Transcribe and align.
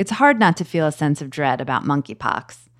It's 0.00 0.12
hard 0.12 0.40
not 0.40 0.56
to 0.56 0.64
feel 0.64 0.86
a 0.86 0.92
sense 0.92 1.20
of 1.20 1.28
dread 1.28 1.60
about 1.60 1.84
monkeypox. 1.84 2.70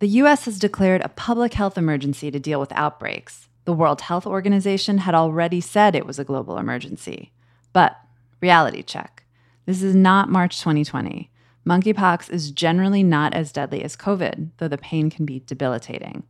The 0.00 0.08
US 0.08 0.44
has 0.44 0.58
declared 0.58 1.00
a 1.00 1.08
public 1.08 1.54
health 1.54 1.78
emergency 1.78 2.30
to 2.30 2.38
deal 2.38 2.60
with 2.60 2.70
outbreaks. 2.72 3.48
The 3.64 3.72
World 3.72 4.02
Health 4.02 4.26
Organization 4.26 4.98
had 4.98 5.14
already 5.14 5.62
said 5.62 5.94
it 5.94 6.04
was 6.04 6.18
a 6.18 6.24
global 6.24 6.58
emergency. 6.58 7.32
But, 7.72 7.98
reality 8.42 8.82
check. 8.82 9.24
This 9.64 9.82
is 9.82 9.94
not 9.94 10.28
March 10.28 10.58
2020. 10.58 11.30
Monkeypox 11.66 12.28
is 12.28 12.50
generally 12.50 13.02
not 13.02 13.32
as 13.32 13.52
deadly 13.52 13.82
as 13.82 13.96
COVID, 13.96 14.50
though 14.58 14.68
the 14.68 14.76
pain 14.76 15.08
can 15.08 15.24
be 15.24 15.42
debilitating. 15.46 16.24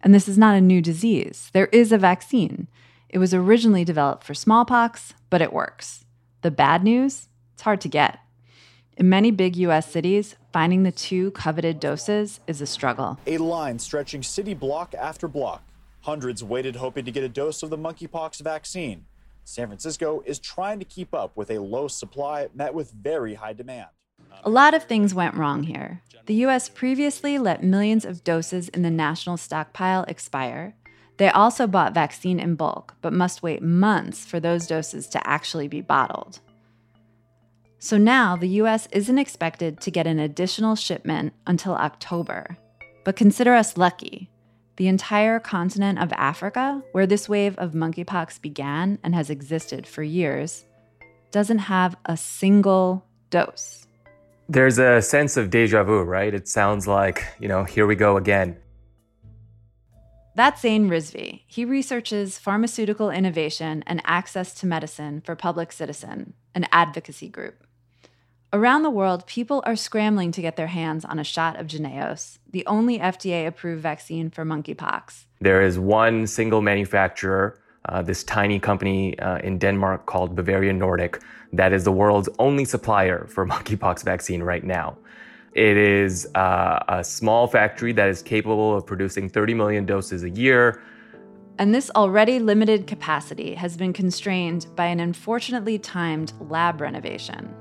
And 0.00 0.12
this 0.12 0.26
is 0.26 0.36
not 0.36 0.56
a 0.56 0.60
new 0.60 0.82
disease. 0.82 1.48
There 1.52 1.66
is 1.66 1.92
a 1.92 1.98
vaccine. 1.98 2.66
It 3.08 3.18
was 3.18 3.32
originally 3.32 3.84
developed 3.84 4.24
for 4.24 4.34
smallpox, 4.34 5.14
but 5.30 5.40
it 5.40 5.52
works. 5.52 6.06
The 6.42 6.50
bad 6.50 6.82
news? 6.82 7.28
It's 7.54 7.62
hard 7.62 7.80
to 7.82 7.88
get. 7.88 8.18
In 8.96 9.08
many 9.08 9.30
big 9.30 9.56
US 9.56 9.90
cities, 9.90 10.36
finding 10.52 10.82
the 10.82 10.92
two 10.92 11.30
coveted 11.30 11.80
doses 11.80 12.40
is 12.46 12.60
a 12.60 12.66
struggle. 12.66 13.18
A 13.26 13.38
line 13.38 13.78
stretching 13.78 14.22
city 14.22 14.52
block 14.54 14.94
after 14.94 15.28
block. 15.28 15.62
Hundreds 16.02 16.42
waited 16.42 16.76
hoping 16.76 17.04
to 17.04 17.10
get 17.10 17.24
a 17.24 17.28
dose 17.28 17.62
of 17.62 17.70
the 17.70 17.78
monkeypox 17.78 18.40
vaccine. 18.40 19.06
San 19.44 19.68
Francisco 19.68 20.22
is 20.26 20.38
trying 20.38 20.78
to 20.78 20.84
keep 20.84 21.14
up 21.14 21.36
with 21.36 21.50
a 21.50 21.58
low 21.58 21.88
supply 21.88 22.48
met 22.54 22.74
with 22.74 22.92
very 22.92 23.34
high 23.34 23.52
demand. 23.52 23.88
A 24.44 24.50
lot 24.50 24.74
of 24.74 24.84
things 24.84 25.14
went 25.14 25.34
wrong 25.34 25.64
here. 25.64 26.02
The 26.26 26.46
US 26.46 26.68
previously 26.68 27.38
let 27.38 27.64
millions 27.64 28.04
of 28.04 28.22
doses 28.22 28.68
in 28.68 28.82
the 28.82 28.90
national 28.90 29.36
stockpile 29.36 30.04
expire. 30.08 30.74
They 31.16 31.28
also 31.28 31.66
bought 31.66 31.94
vaccine 31.94 32.40
in 32.40 32.54
bulk, 32.54 32.94
but 33.02 33.12
must 33.12 33.42
wait 33.42 33.62
months 33.62 34.24
for 34.24 34.40
those 34.40 34.66
doses 34.66 35.06
to 35.08 35.26
actually 35.28 35.68
be 35.68 35.80
bottled. 35.80 36.40
So 37.82 37.96
now 37.96 38.36
the 38.36 38.60
US 38.60 38.86
isn't 38.92 39.18
expected 39.18 39.80
to 39.80 39.90
get 39.90 40.06
an 40.06 40.18
additional 40.18 40.76
shipment 40.76 41.32
until 41.46 41.74
October. 41.74 42.58
But 43.04 43.16
consider 43.16 43.54
us 43.54 43.78
lucky. 43.78 44.30
The 44.76 44.86
entire 44.86 45.40
continent 45.40 45.98
of 45.98 46.12
Africa, 46.12 46.82
where 46.92 47.06
this 47.06 47.26
wave 47.26 47.56
of 47.56 47.72
monkeypox 47.72 48.42
began 48.42 48.98
and 49.02 49.14
has 49.14 49.30
existed 49.30 49.86
for 49.86 50.02
years, 50.02 50.66
doesn't 51.30 51.58
have 51.58 51.96
a 52.04 52.18
single 52.18 53.06
dose. 53.30 53.86
There's 54.46 54.78
a 54.78 55.00
sense 55.00 55.38
of 55.38 55.48
deja 55.48 55.82
vu, 55.82 56.02
right? 56.02 56.34
It 56.34 56.48
sounds 56.48 56.86
like, 56.86 57.24
you 57.38 57.48
know, 57.48 57.64
here 57.64 57.86
we 57.86 57.94
go 57.94 58.18
again. 58.18 58.58
That's 60.34 60.60
Zain 60.60 60.90
Rizvi. 60.90 61.44
He 61.46 61.64
researches 61.64 62.38
pharmaceutical 62.38 63.10
innovation 63.10 63.84
and 63.86 64.02
access 64.04 64.52
to 64.56 64.66
medicine 64.66 65.22
for 65.22 65.34
Public 65.34 65.72
Citizen, 65.72 66.34
an 66.54 66.66
advocacy 66.72 67.28
group. 67.28 67.66
Around 68.52 68.82
the 68.82 68.90
world, 68.90 69.26
people 69.26 69.62
are 69.64 69.76
scrambling 69.76 70.32
to 70.32 70.42
get 70.42 70.56
their 70.56 70.66
hands 70.66 71.04
on 71.04 71.20
a 71.20 71.24
shot 71.24 71.56
of 71.60 71.68
Jynneos, 71.68 72.38
the 72.50 72.66
only 72.66 72.98
FDA 72.98 73.46
approved 73.46 73.80
vaccine 73.80 74.28
for 74.28 74.44
monkeypox. 74.44 75.26
There 75.40 75.62
is 75.62 75.78
one 75.78 76.26
single 76.26 76.60
manufacturer, 76.60 77.60
uh, 77.88 78.02
this 78.02 78.24
tiny 78.24 78.58
company 78.58 79.16
uh, 79.20 79.38
in 79.38 79.58
Denmark 79.58 80.06
called 80.06 80.34
Bavarian 80.34 80.80
Nordic, 80.80 81.20
that 81.52 81.72
is 81.72 81.84
the 81.84 81.92
world's 81.92 82.28
only 82.40 82.64
supplier 82.64 83.24
for 83.28 83.46
monkeypox 83.52 84.04
vaccine 84.04 84.42
right 84.42 84.64
now. 84.64 84.98
It 85.52 85.76
is 85.76 86.26
uh, 86.34 86.80
a 86.88 87.04
small 87.04 87.46
factory 87.46 87.92
that 87.92 88.08
is 88.08 88.20
capable 88.20 88.76
of 88.76 88.84
producing 88.84 89.28
30 89.28 89.54
million 89.54 89.86
doses 89.86 90.24
a 90.24 90.30
year. 90.30 90.82
And 91.58 91.72
this 91.72 91.88
already 91.94 92.40
limited 92.40 92.88
capacity 92.88 93.54
has 93.54 93.76
been 93.76 93.92
constrained 93.92 94.66
by 94.74 94.86
an 94.86 94.98
unfortunately 94.98 95.78
timed 95.78 96.32
lab 96.40 96.80
renovation. 96.80 97.54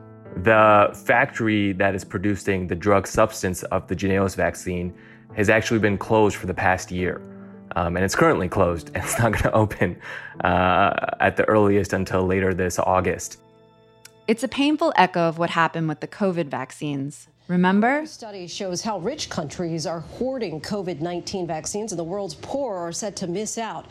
The 0.44 0.98
factory 1.06 1.74
that 1.74 1.96
is 1.96 2.06
producing 2.06 2.68
the 2.68 2.76
drug 2.76 3.08
substance 3.08 3.64
of 3.64 3.88
the 3.88 3.96
Jynneos 3.96 4.38
vaccine 4.38 4.94
has 5.36 5.50
actually 5.50 5.80
been 5.80 5.98
closed 5.98 6.38
for 6.38 6.48
the 6.48 6.54
past 6.54 6.92
year. 6.92 7.22
Um, 7.76 7.98
and 7.98 8.06
it's 8.06 8.16
currently 8.16 8.48
closed 8.48 8.88
and 8.94 9.04
it's 9.04 9.20
not 9.20 9.34
going 9.34 9.44
to 9.44 9.52
open 9.52 10.00
uh, 10.44 10.94
at 11.20 11.36
the 11.36 11.44
earliest 11.46 11.92
until 11.92 12.26
later 12.26 12.54
this 12.54 12.80
August. 12.80 13.42
It's 14.28 14.44
a 14.44 14.48
painful 14.48 14.94
echo 14.96 15.28
of 15.28 15.40
what 15.40 15.50
happened 15.50 15.90
with 15.90 16.00
the 16.00 16.08
COVID 16.08 16.46
vaccines. 16.46 17.28
Remember? 17.50 18.02
A 18.02 18.08
study 18.08 18.48
shows 18.48 18.84
how 18.84 19.00
rich 19.00 19.30
countries 19.30 19.86
are 19.86 20.02
hoarding 20.02 20.62
COVID 20.62 21.02
19 21.02 21.48
vaccines 21.48 21.92
and 21.92 22.00
the 22.00 22.04
world's 22.04 22.36
poor 22.36 22.78
are 22.78 22.92
set 22.94 23.18
to 23.18 23.28
miss 23.28 23.58
out. 23.58 23.88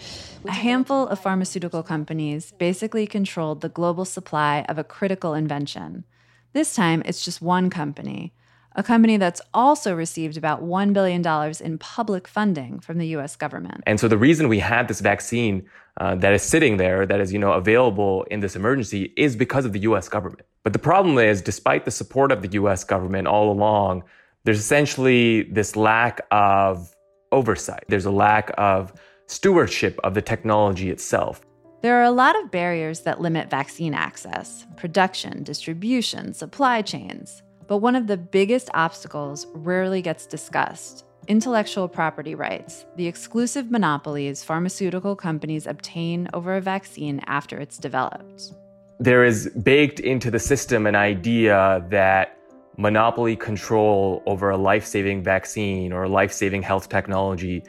A 0.46 0.52
handful 0.52 1.08
of 1.08 1.18
pharmaceutical 1.18 1.82
companies 1.82 2.52
basically 2.52 3.06
controlled 3.06 3.60
the 3.60 3.68
global 3.68 4.06
supply 4.06 4.64
of 4.66 4.78
a 4.78 4.84
critical 4.84 5.34
invention. 5.34 6.04
This 6.52 6.74
time, 6.74 7.02
it's 7.04 7.24
just 7.24 7.42
one 7.42 7.70
company, 7.70 8.32
a 8.74 8.82
company 8.82 9.16
that's 9.16 9.40
also 9.52 9.94
received 9.94 10.36
about 10.36 10.62
$1 10.62 10.92
billion 10.92 11.24
in 11.60 11.78
public 11.78 12.28
funding 12.28 12.80
from 12.80 12.98
the 12.98 13.08
US 13.16 13.36
government. 13.36 13.82
And 13.86 13.98
so 13.98 14.08
the 14.08 14.16
reason 14.16 14.48
we 14.48 14.60
had 14.60 14.88
this 14.88 15.00
vaccine 15.00 15.66
uh, 15.96 16.14
that 16.14 16.32
is 16.32 16.42
sitting 16.42 16.76
there, 16.76 17.04
that 17.04 17.20
is, 17.20 17.32
you 17.32 17.38
know, 17.38 17.52
available 17.52 18.22
in 18.30 18.40
this 18.40 18.54
emergency 18.54 19.12
is 19.16 19.34
because 19.34 19.64
of 19.64 19.72
the 19.72 19.80
US 19.80 20.08
government. 20.08 20.46
But 20.62 20.72
the 20.72 20.78
problem 20.78 21.18
is, 21.18 21.42
despite 21.42 21.84
the 21.84 21.90
support 21.90 22.30
of 22.30 22.40
the 22.42 22.52
US 22.52 22.84
government 22.84 23.26
all 23.26 23.50
along, 23.50 24.04
there's 24.44 24.60
essentially 24.60 25.42
this 25.42 25.74
lack 25.74 26.20
of 26.30 26.94
oversight. 27.32 27.84
There's 27.88 28.06
a 28.06 28.10
lack 28.10 28.52
of 28.56 28.92
stewardship 29.26 29.98
of 30.04 30.14
the 30.14 30.22
technology 30.22 30.90
itself. 30.90 31.40
There 31.80 32.00
are 32.00 32.04
a 32.04 32.10
lot 32.10 32.36
of 32.42 32.50
barriers 32.50 33.02
that 33.02 33.20
limit 33.20 33.48
vaccine 33.48 33.94
access 33.94 34.66
production, 34.76 35.44
distribution, 35.44 36.34
supply 36.34 36.82
chains. 36.82 37.42
But 37.68 37.78
one 37.78 37.94
of 37.94 38.08
the 38.08 38.16
biggest 38.16 38.68
obstacles 38.74 39.46
rarely 39.54 40.02
gets 40.02 40.26
discussed 40.26 41.04
intellectual 41.28 41.86
property 41.86 42.34
rights, 42.34 42.86
the 42.96 43.06
exclusive 43.06 43.70
monopolies 43.70 44.42
pharmaceutical 44.42 45.14
companies 45.14 45.66
obtain 45.66 46.26
over 46.32 46.56
a 46.56 46.60
vaccine 46.60 47.20
after 47.26 47.58
it's 47.58 47.76
developed. 47.76 48.54
There 48.98 49.24
is 49.24 49.48
baked 49.62 50.00
into 50.00 50.30
the 50.30 50.38
system 50.38 50.86
an 50.86 50.96
idea 50.96 51.86
that 51.90 52.36
monopoly 52.78 53.36
control 53.36 54.22
over 54.26 54.50
a 54.50 54.56
life 54.56 54.86
saving 54.86 55.22
vaccine 55.22 55.92
or 55.92 56.08
life 56.08 56.32
saving 56.32 56.62
health 56.62 56.88
technology 56.88 57.62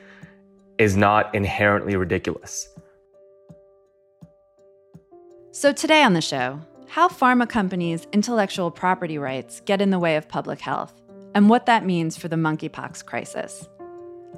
is 0.80 0.96
not 0.96 1.36
inherently 1.36 1.96
ridiculous. 1.96 2.70
So, 5.60 5.74
today 5.74 6.04
on 6.04 6.14
the 6.14 6.22
show, 6.22 6.62
how 6.88 7.10
pharma 7.10 7.50
companies' 7.50 8.08
intellectual 8.14 8.72
property 8.72 9.18
rights 9.18 9.60
get 9.60 9.82
in 9.82 9.90
the 9.90 10.00
way 10.00 10.16
of 10.16 10.30
public 10.30 10.62
health, 10.62 10.94
and 11.36 11.50
what 11.50 11.66
that 11.66 11.86
means 11.86 12.16
for 12.16 12.30
the 12.30 12.38
monkeypox 12.38 13.04
crisis. 13.04 13.68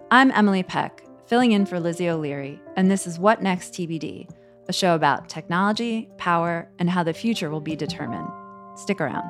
I'm 0.10 0.32
Emily 0.32 0.64
Peck, 0.64 1.04
filling 1.28 1.52
in 1.52 1.68
for 1.68 1.80
Lizzie 1.80 2.10
O'Leary, 2.10 2.60
and 2.76 2.90
this 2.90 3.06
is 3.06 3.20
What 3.20 3.44
Next 3.44 3.72
TBD, 3.76 4.32
a 4.68 4.74
show 4.74 4.96
about 4.96 5.30
technology, 5.30 6.10
power, 6.18 6.68
and 6.80 6.90
how 6.90 7.04
the 7.04 7.14
future 7.14 7.52
will 7.52 7.62
be 7.62 7.76
determined. 7.76 8.28
Stick 8.74 9.00
around. 9.00 9.30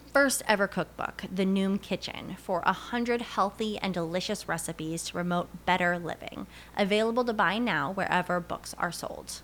first 0.13 0.43
ever 0.47 0.67
cookbook, 0.67 1.23
The 1.33 1.45
Noom 1.45 1.81
Kitchen, 1.81 2.35
for 2.37 2.61
100 2.65 3.21
healthy 3.21 3.77
and 3.77 3.93
delicious 3.93 4.47
recipes 4.47 5.03
to 5.05 5.13
promote 5.13 5.65
better 5.65 5.97
living. 5.97 6.47
Available 6.77 7.23
to 7.25 7.33
buy 7.33 7.57
now 7.57 7.91
wherever 7.91 8.39
books 8.39 8.75
are 8.77 8.91
sold. 8.91 9.41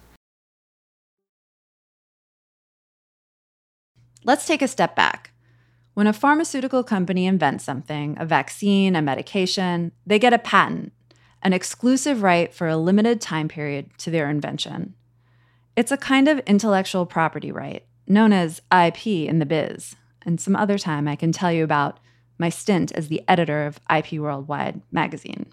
Let's 4.24 4.46
take 4.46 4.62
a 4.62 4.68
step 4.68 4.96
back. 4.96 5.32
When 5.94 6.08
a 6.08 6.14
pharmaceutical 6.14 6.84
company 6.84 7.26
invents 7.26 7.64
something, 7.64 8.18
a 8.20 8.26
vaccine, 8.26 8.96
a 8.96 9.02
medication, 9.02 9.94
they 10.06 10.20
get 10.20 10.34
a 10.34 10.38
patent, 10.38 10.92
an 11.42 11.54
exclusive 11.54 12.22
right 12.22 12.54
for 12.54 12.68
a 12.68 12.78
limited 12.78 13.22
time 13.22 13.48
period 13.48 13.90
to 14.00 14.12
their 14.12 14.30
invention. 14.30 14.96
It's 15.76 15.92
a 15.92 15.98
kind 15.98 16.28
of 16.28 16.40
intellectual 16.40 17.06
property 17.06 17.52
right 17.52 17.84
known 18.08 18.32
as 18.32 18.62
IP 18.72 19.08
in 19.08 19.40
the 19.40 19.46
biz. 19.46 19.96
And 20.28 20.42
some 20.42 20.58
other 20.58 20.78
time 20.78 21.08
I 21.08 21.16
can 21.16 21.32
tell 21.32 21.54
you 21.54 21.64
about 21.64 22.00
my 22.38 22.50
stint 22.50 22.92
as 22.92 23.08
the 23.08 23.24
editor 23.30 23.66
of 23.66 23.80
IP 23.90 24.20
Worldwide 24.20 24.82
magazine. 24.92 25.48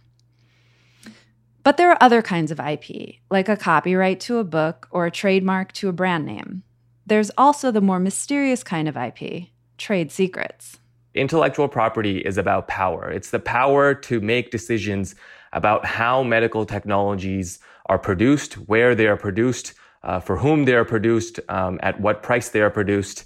But 1.63 1.79
there 1.79 1.91
are 1.91 2.03
other 2.03 2.21
kinds 2.21 2.51
of 2.51 2.61
IP, 2.61 3.15
like 3.31 3.49
a 3.49 3.57
copyright 3.57 4.21
to 4.21 4.39
a 4.39 4.45
book 4.45 4.89
or 4.91 5.07
a 5.07 5.11
trademark 5.11 5.73
to 5.75 5.89
a 5.89 5.93
brand 5.93 6.27
name. 6.27 6.65
There's 7.07 7.31
also 7.39 7.71
the 7.71 7.81
more 7.81 8.01
mysterious 8.01 8.63
kind 8.65 8.89
of 8.89 8.97
IP, 8.97 9.45
trade 9.79 10.11
secrets. 10.11 10.79
Intellectual 11.15 11.69
property 11.69 12.19
is 12.19 12.37
about 12.37 12.67
power. 12.67 13.09
It's 13.11 13.31
the 13.31 13.39
power 13.39 13.95
to 13.95 14.21
make 14.21 14.51
decisions 14.51 15.15
about 15.53 15.87
how 15.87 16.25
medical 16.25 16.67
technologies 16.67 17.61
are 17.87 17.99
produced, 17.99 18.55
where 18.55 18.97
they 18.97 19.07
are 19.07 19.17
produced, 19.17 19.75
uh, 20.03 20.19
for 20.19 20.37
whom 20.37 20.65
they 20.65 20.75
are 20.75 20.85
produced, 20.85 21.39
um, 21.49 21.79
at 21.83 22.01
what 22.01 22.25
price 22.25 22.49
they 22.49 22.61
are 22.61 22.71
produced, 22.71 23.25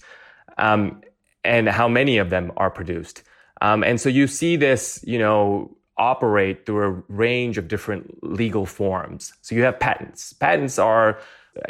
um, 0.58 1.00
and 1.44 1.68
how 1.68 1.88
many 1.88 2.18
of 2.18 2.30
them 2.30 2.52
are 2.56 2.70
produced. 2.70 3.22
Um, 3.60 3.82
and 3.82 4.00
so 4.00 4.08
you 4.08 4.26
see 4.26 4.56
this, 4.56 5.02
you 5.06 5.18
know, 5.18 5.76
operate 5.96 6.64
through 6.64 6.86
a 6.86 7.02
range 7.08 7.58
of 7.58 7.66
different 7.66 8.22
legal 8.22 8.66
forms. 8.66 9.32
So 9.42 9.54
you 9.54 9.62
have 9.64 9.80
patents. 9.80 10.32
Patents 10.32 10.78
are 10.78 11.18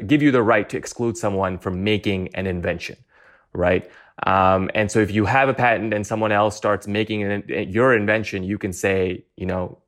give 0.06 0.22
you 0.22 0.30
the 0.30 0.42
right 0.42 0.68
to 0.68 0.76
exclude 0.76 1.16
someone 1.16 1.58
from 1.58 1.82
making 1.82 2.34
an 2.34 2.46
invention, 2.46 2.96
right? 3.52 3.90
Um, 4.24 4.70
and 4.74 4.90
so 4.90 4.98
if 4.98 5.10
you 5.10 5.24
have 5.24 5.48
a 5.48 5.54
patent 5.54 5.94
and 5.94 6.06
someone 6.06 6.32
else 6.32 6.56
starts 6.56 6.86
making 6.86 7.22
an, 7.22 7.44
your 7.48 7.96
invention, 7.96 8.42
you 8.42 8.58
can 8.58 8.72
say, 8.72 9.24
you 9.36 9.46
know, 9.46 9.78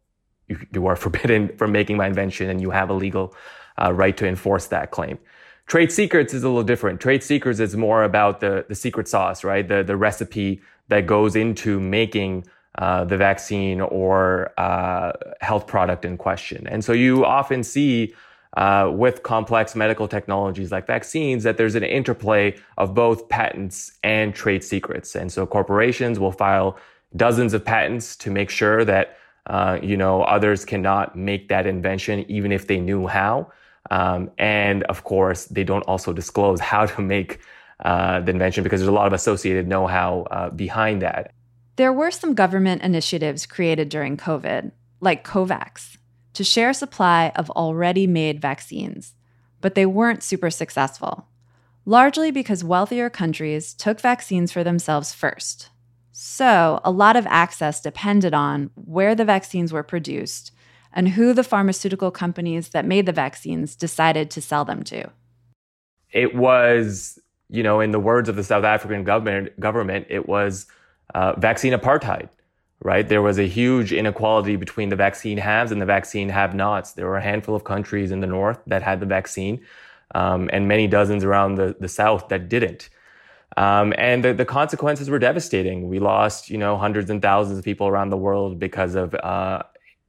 you, 0.49 0.59
you 0.73 0.87
are 0.87 0.97
forbidden 1.07 1.57
from 1.57 1.73
making 1.73 1.97
my 1.97 2.07
invention 2.07 2.49
and 2.49 2.61
you 2.61 2.71
have 2.71 2.91
a 2.91 2.95
legal 2.95 3.35
uh, 3.83 3.93
right 3.93 4.17
to 4.17 4.27
enforce 4.27 4.69
that 4.69 4.91
claim. 4.91 5.19
Trade 5.71 5.93
secrets 5.93 6.35
is 6.35 6.43
a 6.43 6.49
little 6.49 6.65
different. 6.65 7.01
Trade 7.01 7.23
secrets 7.23 7.61
is 7.61 7.77
more 7.77 8.03
about 8.03 8.41
the, 8.41 8.65
the 8.69 8.75
secret 8.75 9.07
sauce, 9.07 9.45
right? 9.45 9.69
The, 9.69 9.85
the 9.85 9.97
recipe 9.97 10.61
that 10.89 11.07
goes 11.07 11.37
into 11.37 11.79
making 11.79 12.45
uh, 12.79 13.05
the 13.05 13.17
vaccine 13.17 13.81
or 13.81 14.53
uh, 14.59 15.13
health 15.41 15.69
product 15.69 16.05
in 16.05 16.17
question. 16.17 16.67
And 16.67 16.85
so 16.85 16.93
you 16.93 17.25
often 17.25 17.63
see 17.63 18.13
uh, 18.57 18.91
with 18.93 19.23
complex 19.23 19.77
medical 19.77 20.09
technologies 20.09 20.73
like 20.73 20.89
vaccines 20.89 21.45
that 21.45 21.57
there's 21.57 21.77
an 21.77 21.85
interplay 21.85 22.57
of 22.77 22.93
both 22.93 23.29
patents 23.29 23.93
and 24.03 24.35
trade 24.35 24.65
secrets. 24.65 25.15
And 25.15 25.31
so 25.31 25.47
corporations 25.47 26.19
will 26.19 26.33
file 26.33 26.81
dozens 27.15 27.55
of 27.55 27.65
patents 27.65 28.17
to 28.17 28.33
make 28.33 28.51
sure 28.51 28.85
that 28.85 29.19
uh, 29.47 29.79
you 29.81 29.97
know 29.97 30.23
others 30.23 30.65
cannot 30.65 31.17
make 31.17 31.49
that 31.49 31.65
invention 31.65 32.29
even 32.29 32.51
if 32.51 32.67
they 32.67 32.81
knew 32.81 33.07
how. 33.07 33.53
Um, 33.91 34.31
and 34.39 34.83
of 34.85 35.05
course, 35.05 35.47
they 35.47 35.65
don't 35.65 35.83
also 35.83 36.13
disclose 36.13 36.61
how 36.61 36.87
to 36.87 37.01
make 37.01 37.41
uh, 37.85 38.21
the 38.21 38.31
invention 38.31 38.63
because 38.63 38.81
there's 38.81 38.89
a 38.89 38.93
lot 38.93 39.07
of 39.07 39.13
associated 39.13 39.67
know 39.67 39.87
how 39.87 40.27
uh, 40.31 40.51
behind 40.51 41.03
that. 41.03 41.33
There 41.77 41.93
were 41.93 42.11
some 42.11 42.35
government 42.35 42.83
initiatives 42.83 43.47
created 43.47 43.89
during 43.89 44.17
COVID, 44.17 44.73
like 45.01 45.27
COVAX, 45.27 45.97
to 46.35 46.45
share 46.45 46.75
supply 46.75 47.33
of 47.37 47.49
already 47.51 48.07
made 48.07 48.41
vaccines, 48.41 49.15
but 49.61 49.75
they 49.75 49.87
weren't 49.87 50.23
super 50.23 50.51
successful, 50.51 51.27
largely 51.87 52.31
because 52.31 52.63
wealthier 52.63 53.09
countries 53.09 53.73
took 53.73 53.99
vaccines 53.99 54.53
for 54.53 54.63
themselves 54.63 55.15
first. 55.15 55.71
So, 56.13 56.81
a 56.85 56.91
lot 56.91 57.17
of 57.17 57.27
access 57.29 57.81
depended 57.81 58.35
on 58.35 58.71
where 58.75 59.15
the 59.15 59.25
vaccines 59.25 59.73
were 59.73 59.83
produced 59.83 60.53
and 60.93 61.11
who 61.11 61.33
the 61.33 61.45
pharmaceutical 61.45 62.11
companies 62.11 62.71
that 62.71 62.85
made 62.85 63.07
the 63.07 63.13
vaccines 63.13 63.77
decided 63.77 64.31
to 64.31 64.41
sell 64.41 64.65
them 64.65 64.83
to. 64.85 65.11
It 66.13 66.35
was, 66.35 67.19
you 67.49 67.63
know, 67.63 67.81
in 67.81 67.93
the 67.93 68.01
words 68.01 68.29
of 68.29 68.37
the 68.37 68.45
South 68.45 68.65
African 68.65 69.05
government, 69.05 69.59
government 69.61 70.07
it 70.09 70.29
was 70.29 70.67
uh, 71.15 71.39
vaccine 71.39 71.73
apartheid, 71.73 72.29
right? 72.83 73.09
There 73.09 73.23
was 73.23 73.39
a 73.39 73.47
huge 73.47 73.93
inequality 73.93 74.57
between 74.57 74.89
the 74.89 74.97
vaccine 74.97 75.39
haves 75.39 75.71
and 75.71 75.81
the 75.81 75.87
vaccine 75.87 76.29
have 76.29 76.55
nots. 76.55 76.93
There 76.93 77.07
were 77.07 77.17
a 77.17 77.23
handful 77.23 77.55
of 77.55 77.65
countries 77.65 78.11
in 78.11 78.21
the 78.21 78.27
north 78.27 78.59
that 78.67 78.83
had 78.83 79.01
the 79.01 79.07
vaccine, 79.07 79.61
um, 80.15 80.51
and 80.53 80.67
many 80.67 80.89
dozens 80.89 81.23
around 81.23 81.55
the, 81.55 81.77
the 81.79 81.89
south 81.89 82.29
that 82.29 82.49
didn't. 82.49 82.89
Um, 83.57 83.93
and 83.99 84.25
the, 84.25 84.33
the, 84.33 84.45
consequences 84.45 85.11
were 85.11 85.19
devastating. 85.19 85.89
We 85.89 85.99
lost, 85.99 86.51
you 86.51 86.57
know, 86.57 86.77
hundreds 86.77 87.11
and 87.11 87.21
thousands 87.21 87.59
of 87.59 87.65
people 87.65 87.89
around 87.89 88.11
the 88.11 88.17
world 88.17 88.61
because 88.61 88.95
of 88.95 89.13
uh, 89.15 89.65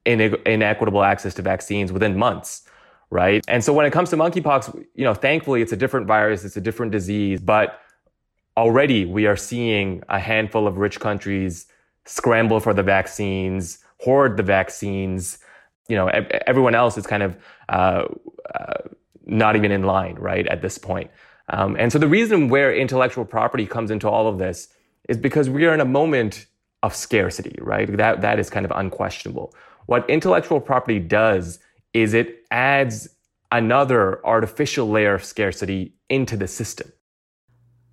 inequitable 0.06 1.04
access 1.04 1.34
to 1.36 1.42
vaccines 1.42 1.92
within 1.92 2.18
months, 2.18 2.64
right? 3.10 3.44
And 3.48 3.64
so 3.64 3.74
when 3.74 3.86
it 3.86 3.92
comes 3.92 4.10
to 4.12 4.18
monkeypox, 4.18 4.86
you 4.96 5.04
know, 5.04 5.14
thankfully 5.14 5.62
it's 5.62 5.72
a 5.72 5.78
different 5.78 6.08
virus, 6.08 6.44
it's 6.44 6.58
a 6.58 6.62
different 6.62 6.92
disease, 6.92 7.40
but 7.40 7.80
already 8.58 9.06
we 9.06 9.28
are 9.28 9.36
seeing 9.36 10.04
a 10.10 10.20
handful 10.20 10.68
of 10.68 10.78
rich 10.78 11.00
countries 11.00 11.68
scramble 12.06 12.60
for 12.60 12.74
the 12.74 12.84
vaccines, 12.84 13.80
hoard 14.00 14.38
the 14.38 14.44
vaccines. 14.44 15.38
You 15.88 15.96
know, 15.98 16.08
everyone 16.48 16.76
else 16.76 16.98
is 16.98 17.06
kind 17.06 17.24
of 17.24 17.38
uh, 17.70 18.06
uh, 18.56 18.74
not 19.26 19.56
even 19.56 19.72
in 19.72 19.84
line, 19.84 20.16
right, 20.16 20.48
at 20.48 20.62
this 20.62 20.78
point. 20.78 21.12
Um, 21.50 21.76
and 21.78 21.92
so 21.92 22.00
the 22.00 22.08
reason 22.08 22.50
where 22.50 22.74
intellectual 22.74 23.26
property 23.26 23.66
comes 23.66 23.92
into 23.92 24.10
all 24.10 24.28
of 24.28 24.40
this 24.40 24.70
is 25.10 25.18
because 25.18 25.50
we 25.50 25.66
are 25.66 25.74
in 25.74 25.82
a 25.82 25.86
moment 25.86 26.48
of 26.84 26.96
scarcity, 26.96 27.58
right? 27.60 27.96
That 27.98 28.22
that 28.22 28.40
is 28.40 28.50
kind 28.50 28.66
of 28.66 28.72
unquestionable. 28.74 29.54
What 29.86 30.10
intellectual 30.10 30.60
property 30.60 31.00
does 31.00 31.60
is 31.94 32.14
it 32.14 32.44
adds 32.52 33.10
another 33.52 34.26
artificial 34.26 34.90
layer 34.90 35.14
of 35.14 35.24
scarcity 35.24 35.94
into 36.10 36.38
the 36.38 36.48
system. 36.48 36.92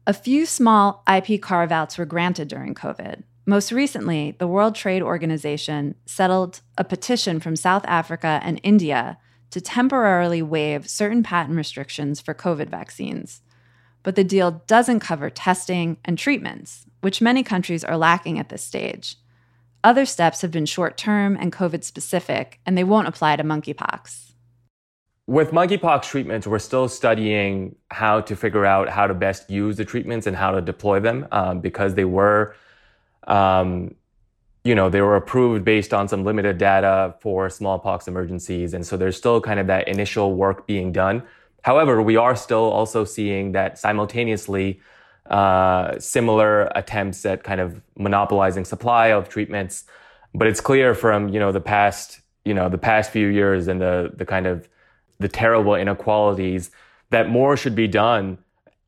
A 0.06 0.12
few 0.12 0.46
small 0.46 1.04
IP 1.12 1.42
carve 1.42 1.72
outs 1.72 1.98
were 1.98 2.06
granted 2.06 2.48
during 2.48 2.74
COVID, 2.74 3.24
Most 3.48 3.72
recently, 3.72 4.36
the 4.38 4.46
World 4.46 4.74
Trade 4.74 5.00
Organization 5.00 5.94
settled 6.04 6.60
a 6.76 6.84
petition 6.84 7.40
from 7.40 7.56
South 7.56 7.82
Africa 7.86 8.40
and 8.42 8.60
India 8.62 9.16
to 9.52 9.60
temporarily 9.62 10.42
waive 10.42 10.86
certain 10.86 11.22
patent 11.22 11.56
restrictions 11.56 12.20
for 12.20 12.34
COVID 12.34 12.68
vaccines. 12.68 13.40
But 14.02 14.16
the 14.16 14.22
deal 14.22 14.62
doesn't 14.66 15.00
cover 15.00 15.30
testing 15.30 15.96
and 16.04 16.18
treatments, 16.18 16.84
which 17.00 17.22
many 17.22 17.42
countries 17.42 17.84
are 17.84 17.96
lacking 17.96 18.38
at 18.38 18.50
this 18.50 18.62
stage. 18.62 19.16
Other 19.84 20.04
steps 20.04 20.42
have 20.42 20.50
been 20.50 20.66
short 20.66 20.96
term 20.96 21.36
and 21.40 21.52
COVID 21.52 21.84
specific, 21.84 22.60
and 22.66 22.76
they 22.76 22.84
won't 22.84 23.06
apply 23.06 23.36
to 23.36 23.44
monkeypox. 23.44 24.32
With 25.26 25.50
monkeypox 25.50 26.04
treatments, 26.04 26.46
we're 26.46 26.58
still 26.58 26.88
studying 26.88 27.76
how 27.90 28.22
to 28.22 28.34
figure 28.34 28.64
out 28.64 28.88
how 28.88 29.06
to 29.06 29.14
best 29.14 29.50
use 29.50 29.76
the 29.76 29.84
treatments 29.84 30.26
and 30.26 30.34
how 30.34 30.50
to 30.52 30.60
deploy 30.60 31.00
them 31.00 31.28
um, 31.30 31.60
because 31.60 31.94
they 31.94 32.06
were, 32.06 32.56
um, 33.26 33.94
you 34.64 34.74
know, 34.74 34.88
they 34.88 35.02
were 35.02 35.16
approved 35.16 35.64
based 35.64 35.92
on 35.92 36.08
some 36.08 36.24
limited 36.24 36.58
data 36.58 37.14
for 37.20 37.50
smallpox 37.50 38.08
emergencies. 38.08 38.72
And 38.72 38.86
so 38.86 38.96
there's 38.96 39.16
still 39.16 39.40
kind 39.40 39.60
of 39.60 39.66
that 39.66 39.86
initial 39.86 40.34
work 40.34 40.66
being 40.66 40.92
done. 40.92 41.22
However, 41.62 42.00
we 42.00 42.16
are 42.16 42.34
still 42.34 42.64
also 42.64 43.04
seeing 43.04 43.52
that 43.52 43.78
simultaneously, 43.78 44.80
uh, 45.28 45.98
similar 45.98 46.70
attempts 46.74 47.24
at 47.26 47.44
kind 47.44 47.60
of 47.60 47.80
monopolizing 47.96 48.64
supply 48.64 49.08
of 49.08 49.28
treatments. 49.28 49.84
But 50.34 50.48
it's 50.48 50.60
clear 50.60 50.94
from 50.94 51.28
you 51.28 51.40
know 51.40 51.52
the 51.52 51.60
past 51.60 52.20
you 52.44 52.54
know 52.54 52.68
the 52.68 52.78
past 52.78 53.10
few 53.10 53.28
years 53.28 53.68
and 53.68 53.80
the 53.80 54.12
the 54.14 54.26
kind 54.26 54.46
of 54.46 54.68
the 55.18 55.28
terrible 55.28 55.74
inequalities 55.74 56.70
that 57.10 57.28
more 57.28 57.56
should 57.56 57.74
be 57.74 57.88
done 57.88 58.38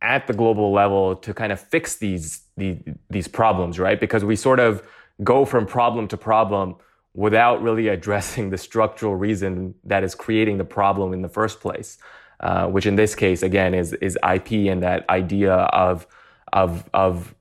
at 0.03 0.27
the 0.27 0.33
global 0.33 0.73
level 0.73 1.17
to 1.17 1.35
kind 1.35 1.53
of 1.53 1.61
fix 1.61 1.97
these 1.97 2.43
these, 2.57 2.79
these 3.09 3.29
problems, 3.29 3.79
right? 3.79 3.99
Because 3.99 4.25
we 4.25 4.37
sort 4.37 4.61
of 4.61 4.87
go 5.25 5.45
from 5.45 5.67
problem 5.67 6.09
to 6.09 6.17
problem 6.17 6.77
without 7.15 7.63
really 7.63 7.89
addressing 7.97 8.51
the 8.51 8.59
structural 8.59 9.17
reason 9.17 9.75
that 9.85 10.05
is 10.05 10.15
creating 10.15 10.59
the 10.59 10.65
problem 10.65 11.13
in 11.13 11.23
the 11.23 11.29
first 11.29 11.61
place. 11.61 11.99
Uh, 12.41 12.67
which 12.67 12.87
in 12.87 12.97
this 12.97 13.15
case, 13.15 13.43
again, 13.43 13.75
is 13.75 13.93
is 13.95 14.17
IP 14.25 14.53
and 14.73 14.83
that 14.83 15.05
idea 15.11 15.53
of 15.53 16.07
of 16.53 16.89
of 16.93 17.35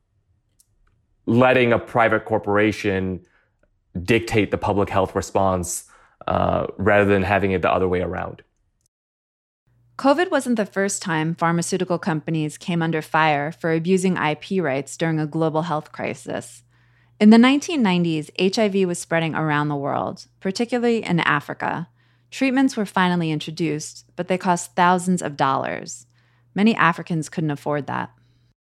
letting 1.26 1.74
a 1.74 1.80
private 1.80 2.26
corporation 2.26 3.26
dictate 4.02 4.52
the 4.52 4.58
public 4.58 4.90
health 4.90 5.16
response 5.16 5.86
uh, 6.28 6.68
rather 6.78 7.06
than 7.06 7.24
having 7.24 7.52
it 7.52 7.62
the 7.62 7.72
other 7.72 7.88
way 7.88 8.02
around. 8.02 8.42
COVID 9.98 10.32
wasn't 10.32 10.56
the 10.56 10.66
first 10.66 11.02
time 11.02 11.36
pharmaceutical 11.36 12.00
companies 12.00 12.58
came 12.58 12.82
under 12.82 13.02
fire 13.02 13.52
for 13.52 13.74
abusing 13.74 14.16
IP 14.16 14.64
rights 14.64 14.96
during 14.96 15.20
a 15.20 15.28
global 15.28 15.64
health 15.64 15.92
crisis. 15.92 16.64
In 17.20 17.32
the 17.32 17.38
1990s, 17.38 18.30
HIV 18.56 18.88
was 18.88 18.98
spreading 18.98 19.36
around 19.36 19.68
the 19.68 19.76
world, 19.76 20.26
particularly 20.40 21.04
in 21.04 21.20
Africa. 21.20 21.90
Treatments 22.32 22.78
were 22.78 22.86
finally 22.86 23.30
introduced, 23.30 24.06
but 24.16 24.30
they 24.30 24.38
cost 24.38 24.74
thousands 24.74 25.22
of 25.22 25.36
dollars. 25.36 26.06
Many 26.56 26.76
Africans 26.76 27.28
couldn't 27.28 27.52
afford 27.52 27.88
that. 27.88 28.12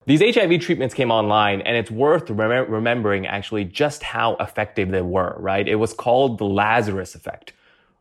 These 0.08 0.36
HIV 0.36 0.62
treatments 0.62 0.94
came 0.94 1.10
online, 1.10 1.62
and 1.62 1.76
it's 1.76 1.90
worth 1.90 2.30
rem- 2.30 2.70
remembering 2.70 3.26
actually 3.26 3.64
just 3.66 4.04
how 4.04 4.36
effective 4.36 4.90
they 4.90 5.02
were, 5.02 5.36
right? 5.40 5.68
It 5.68 5.76
was 5.76 5.94
called 5.94 6.38
the 6.38 6.46
Lazarus 6.46 7.16
effect, 7.16 7.54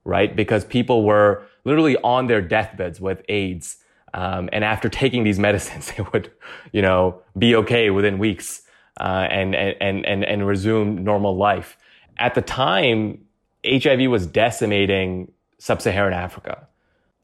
right? 0.04 0.34
Because 0.34 0.64
people 0.64 1.04
were 1.04 1.46
literally 1.64 1.96
on 1.98 2.26
their 2.26 2.42
deathbeds 2.42 3.00
with 3.00 3.22
AIDS. 3.28 3.78
Um, 4.12 4.50
and 4.52 4.64
after 4.64 4.88
taking 4.90 5.24
these 5.24 5.38
medicines, 5.48 5.92
they 5.92 6.04
would, 6.12 6.30
you 6.72 6.82
know, 6.82 7.22
be 7.38 7.56
okay 7.56 7.88
within 7.88 8.18
weeks 8.18 8.62
uh, 9.00 9.26
and, 9.30 9.54
and, 9.54 10.04
and, 10.04 10.24
and 10.24 10.46
resume 10.46 11.02
normal 11.02 11.36
life. 11.36 11.78
At 12.18 12.34
the 12.34 12.42
time, 12.42 13.24
HIV 13.66 14.10
was 14.10 14.26
decimating 14.26 15.32
sub-Saharan 15.58 16.12
Africa. 16.12 16.68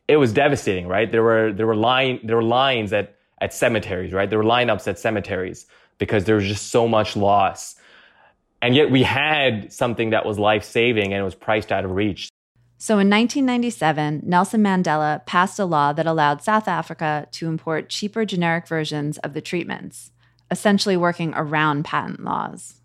It 0.09 0.17
was 0.17 0.33
devastating, 0.33 0.89
right? 0.89 1.13
There 1.13 1.23
were, 1.23 1.53
there 1.53 1.67
were 1.67 1.77
line, 1.77 2.21
there 2.25 2.37
were 2.37 2.43
lines 2.43 2.93
at 2.95 3.20
at 3.41 3.55
cemeteries, 3.55 4.13
right? 4.13 4.29
There 4.29 4.39
were 4.39 4.45
lineups 4.45 4.87
at 4.87 4.99
cemeteries 4.99 5.67
because 5.99 6.25
there 6.25 6.37
was 6.37 6.47
just 6.47 6.71
so 6.71 6.87
much 6.87 7.17
loss. 7.17 7.77
And 8.63 8.75
yet 8.75 8.91
we 8.91 9.03
had 9.03 9.73
something 9.73 10.11
that 10.11 10.27
was 10.27 10.39
life 10.39 10.65
saving 10.65 11.13
and 11.13 11.21
it 11.21 11.25
was 11.25 11.35
priced 11.35 11.73
out 11.73 11.85
of 11.85 11.93
reach. 11.93 12.29
So 12.79 12.95
in 12.95 13.11
1997, 13.11 14.23
Nelson 14.25 14.63
Mandela 14.63 15.25
passed 15.27 15.59
a 15.59 15.67
law 15.67 15.93
that 15.93 16.07
allowed 16.07 16.43
South 16.43 16.67
Africa 16.67 17.29
to 17.33 17.47
import 17.47 17.91
cheaper 17.91 18.25
generic 18.25 18.67
versions 18.67 19.19
of 19.19 19.35
the 19.35 19.43
treatments, 19.43 20.11
essentially 20.51 20.97
working 20.97 21.35
around 21.37 21.85
patent 21.85 22.25
laws. 22.25 22.81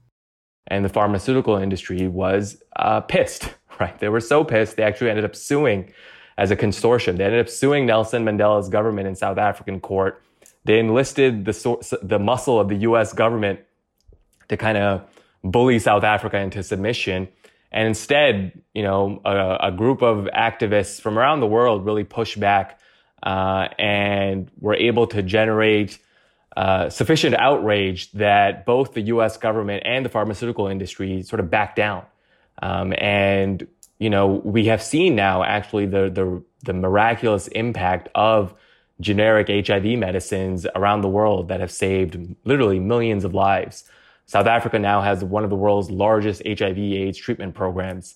And 0.68 0.84
the 0.84 0.90
pharmaceutical 0.90 1.56
industry 1.56 2.08
was 2.08 2.62
uh, 2.76 3.02
pissed, 3.02 3.54
right? 3.80 3.98
They 4.00 4.10
were 4.10 4.20
so 4.20 4.44
pissed, 4.44 4.76
they 4.76 4.84
actually 4.84 5.10
ended 5.10 5.26
up 5.26 5.36
suing 5.36 5.94
as 6.38 6.52
a 6.52 6.56
consortium. 6.58 7.16
They 7.18 7.24
ended 7.24 7.40
up 7.40 7.50
suing 7.50 7.86
Nelson 7.86 8.26
Mandela's 8.26 8.68
government 8.68 9.08
in 9.08 9.16
South 9.16 9.38
African 9.38 9.80
court 9.80 10.22
they 10.66 10.80
enlisted 10.80 11.46
the, 11.46 12.00
the 12.04 12.20
muscle 12.20 12.60
of 12.60 12.68
the 12.68 12.76
US 12.78 13.14
government 13.14 13.60
to 14.50 14.58
kind 14.58 14.78
of 14.78 15.08
bully 15.44 15.80
South 15.80 16.04
Africa 16.04 16.38
into 16.38 16.64
submission. 16.64 17.28
And 17.72 17.88
instead, 17.88 18.62
you 18.74 18.84
know, 18.84 19.22
a, 19.26 19.68
a 19.68 19.72
group 19.72 20.02
of 20.02 20.26
activists 20.36 21.00
from 21.00 21.18
around 21.18 21.40
the 21.40 21.48
world 21.48 21.86
really 21.86 22.04
pushed 22.04 22.40
back 22.40 22.80
uh, 23.24 23.68
and 23.80 24.50
were 24.60 24.76
able 24.76 25.08
to 25.08 25.22
generate 25.22 26.00
uh, 26.58 26.90
sufficient 26.90 27.36
outrage 27.36 28.12
that 28.14 28.66
both 28.66 28.94
the 28.94 29.02
U.S. 29.02 29.38
government 29.38 29.84
and 29.86 30.06
the 30.06 30.10
pharmaceutical 30.10 30.68
industry 30.68 31.22
sort 31.22 31.40
of 31.40 31.50
backed 31.50 31.76
down. 31.76 32.06
Um, 32.62 32.94
and 32.98 33.68
you 34.00 34.10
know, 34.10 34.42
we 34.44 34.66
have 34.66 34.82
seen 34.82 35.16
now 35.16 35.44
actually 35.44 35.86
the 35.86 36.10
the 36.10 36.44
the 36.64 36.74
miraculous 36.74 37.48
impact 37.50 38.10
of 38.16 38.54
generic 39.02 39.68
HIV 39.68 40.00
medicines 40.00 40.66
around 40.76 41.02
the 41.02 41.10
world 41.10 41.50
that 41.50 41.60
have 41.60 41.72
saved 41.72 42.18
literally 42.46 42.80
millions 42.80 43.24
of 43.24 43.34
lives. 43.34 43.84
South 44.26 44.48
Africa 44.48 44.80
now 44.80 45.02
has 45.02 45.24
one 45.24 45.44
of 45.44 45.50
the 45.50 45.56
world's 45.56 45.92
largest 45.92 46.42
HIV 46.46 46.78
AIDS 46.78 47.18
treatment 47.18 47.54
programs. 47.54 48.16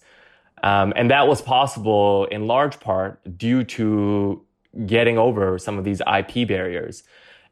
Um, 0.64 0.94
and 0.96 1.12
that 1.12 1.28
was 1.28 1.42
possible 1.42 2.26
in 2.26 2.48
large 2.48 2.80
part 2.80 3.20
due 3.38 3.64
to 3.64 4.44
getting 4.86 5.18
over 5.18 5.58
some 5.58 5.78
of 5.78 5.84
these 5.84 6.02
IP 6.02 6.48
barriers. 6.48 7.04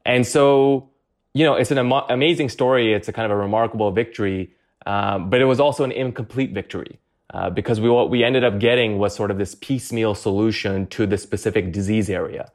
And 0.04 0.26
so, 0.26 0.90
you 1.34 1.44
know, 1.44 1.54
it's 1.54 1.70
an 1.70 1.78
am- 1.78 1.92
amazing 1.92 2.48
story. 2.48 2.92
It's 2.92 3.08
a 3.08 3.12
kind 3.12 3.30
of 3.30 3.36
a 3.36 3.40
remarkable 3.40 3.90
victory, 3.90 4.50
um, 4.86 5.30
but 5.30 5.40
it 5.40 5.44
was 5.44 5.60
also 5.60 5.84
an 5.84 5.92
incomplete 5.92 6.52
victory. 6.52 6.98
Uh, 7.34 7.50
because 7.50 7.78
we, 7.78 7.90
what 7.90 8.08
we 8.08 8.24
ended 8.24 8.42
up 8.42 8.58
getting 8.58 8.96
was 8.96 9.14
sort 9.14 9.30
of 9.30 9.36
this 9.36 9.54
piecemeal 9.54 10.14
solution 10.14 10.86
to 10.86 11.06
the 11.06 11.18
specific 11.18 11.72
disease 11.72 12.08
area. 12.08 12.50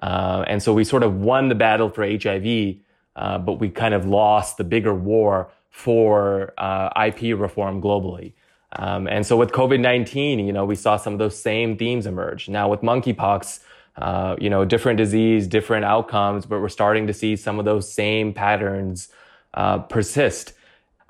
Uh, 0.00 0.44
and 0.46 0.62
so 0.62 0.72
we 0.72 0.84
sort 0.84 1.02
of 1.02 1.16
won 1.16 1.48
the 1.48 1.54
battle 1.54 1.90
for 1.90 2.06
HIV, 2.06 2.76
uh, 3.16 3.38
but 3.38 3.54
we 3.54 3.68
kind 3.68 3.94
of 3.94 4.06
lost 4.06 4.56
the 4.56 4.64
bigger 4.64 4.94
war 4.94 5.50
for 5.68 6.52
uh, 6.58 6.90
IP 7.06 7.38
reform 7.38 7.80
globally. 7.80 8.32
Um, 8.72 9.06
and 9.08 9.26
so 9.26 9.36
with 9.36 9.50
COVID-19, 9.50 10.44
you 10.44 10.52
know, 10.52 10.64
we 10.64 10.76
saw 10.76 10.96
some 10.96 11.12
of 11.12 11.18
those 11.18 11.36
same 11.36 11.76
themes 11.76 12.06
emerge. 12.06 12.48
Now 12.48 12.68
with 12.68 12.80
monkeypox, 12.80 13.60
uh, 13.96 14.36
you 14.40 14.48
know, 14.48 14.64
different 14.64 14.96
disease, 14.96 15.46
different 15.46 15.84
outcomes, 15.84 16.46
but 16.46 16.60
we're 16.60 16.68
starting 16.68 17.06
to 17.06 17.12
see 17.12 17.36
some 17.36 17.58
of 17.58 17.64
those 17.64 17.92
same 17.92 18.32
patterns 18.32 19.08
uh, 19.54 19.78
persist. 19.78 20.52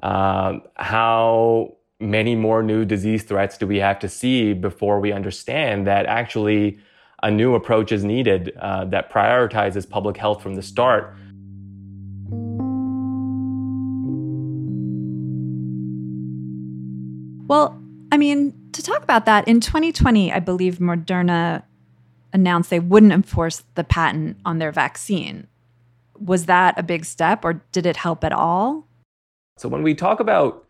Um, 0.03 0.63
how 0.77 1.77
many 2.01 2.35
more 2.35 2.63
new 2.63 2.87
disease 2.87 3.23
threats 3.23 3.59
do 3.59 3.67
we 3.67 3.77
have 3.77 3.99
to 3.99 4.09
see 4.09 4.55
before 4.55 4.99
we 4.99 5.13
understand 5.13 5.87
that 5.87 6.07
actually 6.07 6.79
a 7.23 7.31
new 7.31 7.55
approach 7.55 7.93
is 7.93 8.05
needed 8.05 8.53
uh, 8.61 8.85
that 8.87 9.13
prioritizes 9.13 9.89
public 9.89 10.17
health 10.17 10.43
from 10.43 10.55
the 10.55 10.63
start. 10.63 11.15
Well, 17.47 17.81
I 18.13 18.17
mean, 18.17 18.55
to 18.73 18.83
talk 18.83 19.03
about 19.03 19.27
that, 19.27 19.47
in 19.49 19.61
2020, 19.61 20.33
I 20.33 20.39
believe 20.39 20.79
Moderna 20.79 21.65
announced 22.33 22.71
they 22.71 22.81
wouldn't 22.81 23.13
enforce 23.13 23.65
the 23.75 23.85
patent 23.85 24.37
on 24.45 24.59
their 24.59 24.73
vaccine. 24.73 25.49
Was 26.19 26.47
that 26.47 26.79
a 26.79 26.83
big 26.83 27.05
step 27.05 27.45
or 27.45 27.55
did 27.73 27.87
it 27.87 27.97
help 27.97 28.25
at 28.25 28.33
all? 28.33 28.87
So 29.57 29.69
when 29.69 29.83
we 29.83 29.95
talk 29.95 30.21
about, 30.21 30.67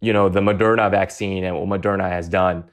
you 0.00 0.12
know, 0.12 0.28
the 0.28 0.40
Moderna 0.40 0.90
vaccine 0.90 1.44
and 1.44 1.56
what 1.56 1.80
Moderna 1.80 2.08
has 2.08 2.28
done, 2.28 2.64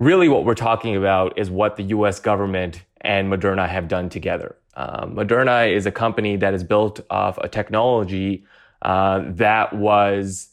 really 0.00 0.28
what 0.28 0.44
we're 0.46 0.54
talking 0.54 0.96
about 0.96 1.38
is 1.38 1.50
what 1.50 1.76
the 1.76 1.84
US 1.84 2.18
government 2.18 2.82
and 3.02 3.30
Moderna 3.30 3.68
have 3.68 3.86
done 3.86 4.08
together. 4.08 4.56
Um, 4.74 5.14
Moderna 5.14 5.70
is 5.70 5.84
a 5.84 5.92
company 5.92 6.36
that 6.36 6.54
is 6.54 6.64
built 6.64 7.00
off 7.10 7.36
a 7.38 7.48
technology 7.48 8.44
uh, 8.82 9.22
that 9.26 9.74
was 9.74 10.48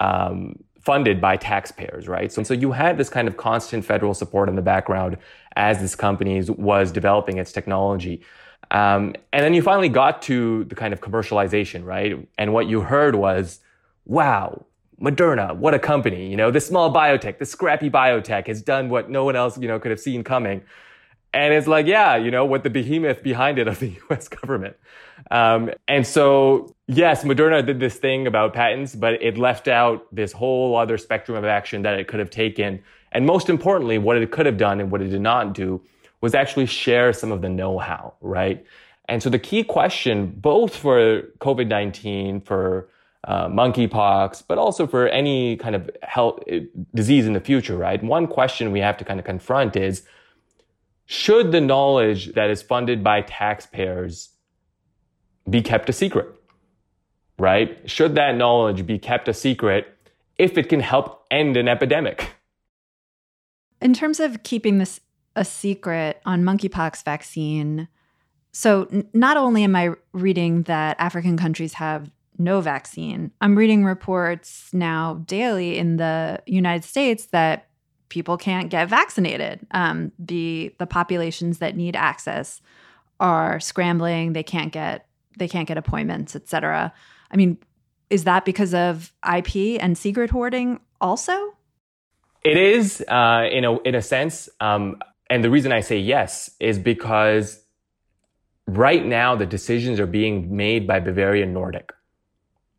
um, 0.00 0.58
funded 0.80 1.20
by 1.20 1.36
taxpayers, 1.36 2.08
right? 2.08 2.32
So, 2.32 2.42
so 2.42 2.54
you 2.54 2.72
had 2.72 2.98
this 2.98 3.08
kind 3.08 3.28
of 3.28 3.36
constant 3.36 3.84
federal 3.84 4.14
support 4.14 4.48
in 4.48 4.56
the 4.56 4.62
background 4.62 5.16
as 5.54 5.80
this 5.80 5.94
company 5.94 6.42
was 6.42 6.90
developing 6.90 7.38
its 7.38 7.52
technology. 7.52 8.20
Um, 8.72 9.14
and 9.32 9.44
then 9.44 9.54
you 9.54 9.62
finally 9.62 9.90
got 9.90 10.22
to 10.22 10.64
the 10.64 10.74
kind 10.74 10.92
of 10.92 11.00
commercialization, 11.00 11.84
right? 11.84 12.26
And 12.36 12.52
what 12.52 12.66
you 12.66 12.80
heard 12.80 13.14
was, 13.14 13.60
wow, 14.06 14.66
Moderna, 15.00 15.56
what 15.56 15.74
a 15.74 15.78
company. 15.78 16.28
You 16.30 16.36
know, 16.36 16.50
this 16.50 16.66
small 16.66 16.92
biotech, 16.92 17.38
this 17.38 17.50
scrappy 17.50 17.90
biotech 17.90 18.46
has 18.46 18.62
done 18.62 18.88
what 18.88 19.10
no 19.10 19.24
one 19.24 19.36
else, 19.36 19.58
you 19.58 19.68
know, 19.68 19.78
could 19.78 19.90
have 19.90 20.00
seen 20.00 20.22
coming. 20.22 20.62
And 21.34 21.54
it's 21.54 21.66
like, 21.66 21.86
yeah, 21.86 22.16
you 22.16 22.30
know, 22.30 22.44
what 22.44 22.62
the 22.62 22.70
behemoth 22.70 23.22
behind 23.22 23.58
it 23.58 23.66
of 23.66 23.78
the 23.78 23.96
US 24.10 24.28
government. 24.28 24.76
Um, 25.30 25.70
and 25.88 26.06
so, 26.06 26.74
yes, 26.86 27.24
Moderna 27.24 27.64
did 27.64 27.80
this 27.80 27.96
thing 27.96 28.26
about 28.26 28.52
patents, 28.52 28.94
but 28.94 29.14
it 29.22 29.38
left 29.38 29.68
out 29.68 30.06
this 30.14 30.32
whole 30.32 30.76
other 30.76 30.98
spectrum 30.98 31.38
of 31.38 31.44
action 31.44 31.82
that 31.82 31.98
it 31.98 32.06
could 32.08 32.20
have 32.20 32.30
taken. 32.30 32.82
And 33.12 33.26
most 33.26 33.48
importantly, 33.48 33.98
what 33.98 34.16
it 34.16 34.30
could 34.30 34.46
have 34.46 34.58
done 34.58 34.80
and 34.80 34.90
what 34.90 35.00
it 35.00 35.08
did 35.08 35.20
not 35.20 35.54
do 35.54 35.80
was 36.20 36.34
actually 36.34 36.66
share 36.66 37.12
some 37.12 37.32
of 37.32 37.42
the 37.42 37.48
know 37.48 37.78
how, 37.78 38.14
right? 38.20 38.64
And 39.08 39.22
so 39.22 39.28
the 39.30 39.38
key 39.38 39.64
question, 39.64 40.28
both 40.28 40.76
for 40.76 41.22
COVID 41.38 41.66
19, 41.66 42.40
for 42.42 42.88
uh, 43.24 43.46
monkeypox, 43.48 44.42
but 44.46 44.58
also 44.58 44.86
for 44.86 45.08
any 45.08 45.56
kind 45.56 45.74
of 45.74 45.90
health 46.02 46.40
uh, 46.50 46.56
disease 46.94 47.26
in 47.26 47.32
the 47.32 47.40
future, 47.40 47.76
right? 47.76 48.02
One 48.02 48.26
question 48.26 48.72
we 48.72 48.80
have 48.80 48.96
to 48.98 49.04
kind 49.04 49.20
of 49.20 49.26
confront 49.26 49.76
is 49.76 50.02
should 51.06 51.52
the 51.52 51.60
knowledge 51.60 52.32
that 52.32 52.50
is 52.50 52.62
funded 52.62 53.04
by 53.04 53.22
taxpayers 53.22 54.30
be 55.48 55.62
kept 55.62 55.88
a 55.88 55.92
secret? 55.92 56.28
Right? 57.38 57.78
Should 57.90 58.14
that 58.14 58.36
knowledge 58.36 58.86
be 58.86 58.98
kept 58.98 59.28
a 59.28 59.34
secret 59.34 59.96
if 60.38 60.56
it 60.56 60.68
can 60.68 60.80
help 60.80 61.24
end 61.30 61.56
an 61.56 61.68
epidemic? 61.68 62.34
In 63.80 63.94
terms 63.94 64.20
of 64.20 64.42
keeping 64.42 64.78
this 64.78 65.00
a 65.34 65.44
secret 65.44 66.20
on 66.24 66.42
monkeypox 66.42 67.04
vaccine, 67.04 67.88
so 68.52 68.86
n- 68.92 69.08
not 69.12 69.36
only 69.36 69.64
am 69.64 69.74
I 69.74 69.94
reading 70.12 70.62
that 70.64 70.96
African 71.00 71.36
countries 71.36 71.74
have 71.74 72.10
no 72.42 72.60
vaccine, 72.60 73.30
I'm 73.40 73.56
reading 73.56 73.84
reports 73.84 74.68
now 74.72 75.22
daily 75.26 75.78
in 75.78 75.96
the 75.96 76.42
United 76.46 76.84
States 76.84 77.26
that 77.26 77.68
people 78.08 78.36
can't 78.36 78.68
get 78.68 78.88
vaccinated. 78.88 79.66
Um, 79.70 80.12
the 80.18 80.74
the 80.78 80.86
populations 80.86 81.58
that 81.58 81.76
need 81.76 81.96
access 81.96 82.60
are 83.20 83.60
scrambling. 83.60 84.32
They 84.32 84.42
can't 84.42 84.72
get 84.72 85.06
they 85.38 85.48
can't 85.48 85.66
get 85.66 85.78
appointments, 85.78 86.36
et 86.36 86.48
cetera. 86.48 86.92
I 87.30 87.36
mean, 87.36 87.58
is 88.10 88.24
that 88.24 88.44
because 88.44 88.74
of 88.74 89.12
IP 89.26 89.80
and 89.80 89.96
secret 89.96 90.30
hoarding 90.30 90.80
also? 91.00 91.32
It 92.44 92.56
is, 92.56 93.02
uh, 93.08 93.48
in 93.50 93.64
a 93.64 93.78
in 93.80 93.94
a 93.94 94.02
sense, 94.02 94.48
um, 94.60 95.00
and 95.30 95.42
the 95.42 95.50
reason 95.50 95.72
I 95.72 95.80
say 95.80 95.98
yes 95.98 96.50
is 96.60 96.78
because 96.78 97.62
right 98.66 99.04
now 99.04 99.36
the 99.36 99.46
decisions 99.46 100.00
are 100.00 100.06
being 100.06 100.54
made 100.54 100.86
by 100.86 101.00
Bavarian 101.00 101.52
Nordic, 101.52 101.92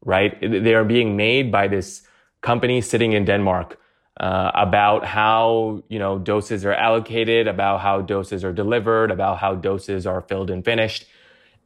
right? 0.04 0.40
They 0.42 0.74
are 0.74 0.84
being 0.84 1.16
made 1.16 1.52
by 1.52 1.68
this 1.68 2.04
company 2.42 2.82
sitting 2.82 3.14
in 3.14 3.26
Denmark 3.26 3.80
uh, 4.20 4.52
about 4.54 5.06
how 5.06 5.84
you 5.90 6.00
know 6.00 6.20
doses 6.20 6.66
are 6.66 6.74
allocated, 6.74 7.48
about 7.48 7.80
how 7.80 8.02
doses 8.02 8.44
are 8.44 8.54
delivered, 8.54 9.12
about 9.12 9.40
how 9.40 9.56
doses 9.56 10.06
are 10.06 10.22
filled 10.22 10.50
and 10.50 10.64
finished. 10.64 11.06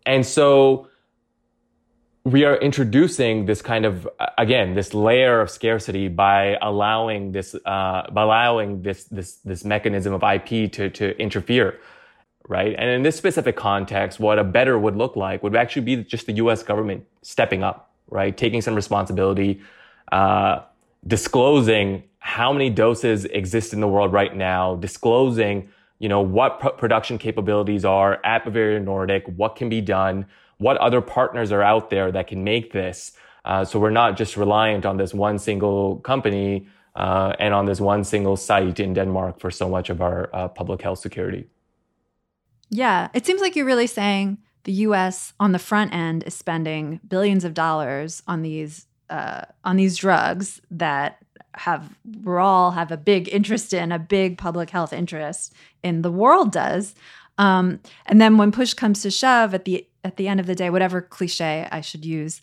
And 0.06 0.26
so 0.26 0.88
we 2.24 2.44
are 2.44 2.58
introducing 2.58 3.46
this 3.46 3.62
kind 3.62 3.86
of 3.86 4.08
again 4.38 4.76
this 4.76 4.94
layer 4.94 5.40
of 5.42 5.50
scarcity 5.50 6.08
by 6.10 6.58
allowing 6.62 7.32
this 7.32 7.56
uh, 7.66 8.04
by 8.12 8.24
allowing 8.24 8.82
this 8.82 9.06
this 9.06 9.36
this 9.46 9.64
mechanism 9.64 10.14
of 10.14 10.24
IP 10.24 10.72
to 10.72 10.90
to 10.90 11.18
interfere, 11.18 11.80
right? 12.48 12.76
And 12.78 12.90
in 12.90 13.04
this 13.04 13.16
specific 13.16 13.56
context, 13.56 14.20
what 14.20 14.40
a 14.40 14.44
better 14.44 14.78
would 14.78 14.96
look 14.96 15.16
like 15.16 15.42
would 15.44 15.56
actually 15.56 15.84
be 15.84 16.04
just 16.04 16.26
the 16.26 16.34
U.S. 16.34 16.64
government 16.64 17.06
stepping 17.22 17.64
up, 17.64 17.94
right, 18.10 18.36
taking 18.36 18.62
some 18.62 18.76
responsibility, 18.76 19.62
uh, 20.12 20.60
disclosing 21.06 22.04
how 22.20 22.52
many 22.52 22.70
doses 22.70 23.26
exist 23.26 23.74
in 23.74 23.80
the 23.80 23.88
world 23.88 24.12
right 24.12 24.36
now, 24.36 24.76
disclosing 24.76 25.70
you 26.00 26.10
know, 26.10 26.22
what 26.22 26.60
pr- 26.60 26.70
production 26.70 27.18
capabilities 27.18 27.84
are 27.86 28.20
at 28.24 28.46
Bavarian 28.46 28.86
Nordic, 28.86 29.26
what 29.28 29.56
can 29.56 29.70
be 29.70 29.82
done, 29.82 30.26
what 30.58 30.78
other 30.78 31.02
partners 31.02 31.52
are 31.52 31.64
out 31.64 31.90
there 31.90 32.12
that 32.12 32.28
can 32.28 32.44
make 32.44 32.72
this. 32.72 33.14
Uh, 33.46 33.64
so 33.64 33.80
we're 33.80 33.90
not 33.90 34.18
just 34.18 34.38
reliant 34.38 34.86
on 34.86 34.98
this 34.98 35.14
one 35.14 35.40
single 35.40 35.98
company 35.98 36.68
uh, 36.96 37.34
and 37.40 37.54
on 37.54 37.66
this 37.66 37.80
one 37.80 38.04
single 38.04 38.36
site 38.36 38.80
in 38.80 38.94
Denmark 38.94 39.40
for 39.40 39.52
so 39.52 39.70
much 39.70 39.90
of 39.90 40.02
our 40.02 40.30
uh, 40.34 40.48
public 40.48 40.82
health 40.82 41.00
security. 41.00 41.48
Yeah, 42.70 43.08
it 43.14 43.26
seems 43.26 43.40
like 43.40 43.56
you're 43.56 43.66
really 43.66 43.88
saying 43.88 44.40
the 44.68 44.74
U.S. 44.74 45.34
on 45.40 45.54
the 45.54 45.60
front 45.60 45.94
end 45.94 46.26
is 46.26 46.36
spending 46.36 47.00
billions 47.08 47.46
of 47.46 47.54
dollars 47.54 48.22
on 48.28 48.42
these 48.42 48.86
uh, 49.10 49.44
on 49.64 49.78
these 49.78 49.96
drugs 49.96 50.62
that 50.70 51.20
have 51.56 51.98
we're 52.22 52.40
all 52.40 52.72
have 52.72 52.92
a 52.92 52.98
big 52.98 53.30
interest 53.34 53.74
in 53.74 53.94
a 53.94 53.98
big 53.98 54.38
public 54.38 54.70
health 54.70 54.92
interest 54.92 55.54
in 55.82 56.02
the 56.02 56.12
world 56.12 56.52
does 56.52 56.94
um, 57.38 57.80
and 58.06 58.20
then 58.20 58.38
when 58.38 58.52
push 58.52 58.74
comes 58.74 59.02
to 59.02 59.10
shove 59.10 59.54
at 59.54 59.64
the 59.64 59.88
at 60.04 60.18
the 60.18 60.28
end 60.28 60.42
of 60.42 60.46
the 60.46 60.54
day 60.54 60.70
whatever 60.70 61.02
cliche 61.02 61.68
i 61.72 61.80
should 61.80 62.06
use 62.06 62.42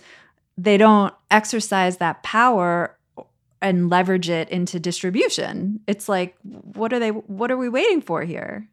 they 0.56 0.78
don't 0.78 1.14
exercise 1.30 1.98
that 1.98 2.22
power 2.22 2.96
and 3.60 3.90
leverage 3.90 4.30
it 4.30 4.48
into 4.48 4.80
distribution 4.80 5.78
it's 5.86 6.08
like 6.08 6.34
what 6.42 6.92
are 6.92 6.98
they 6.98 7.10
what 7.10 7.50
are 7.50 7.58
we 7.58 7.68
waiting 7.68 8.00
for 8.00 8.22
here 8.22 8.66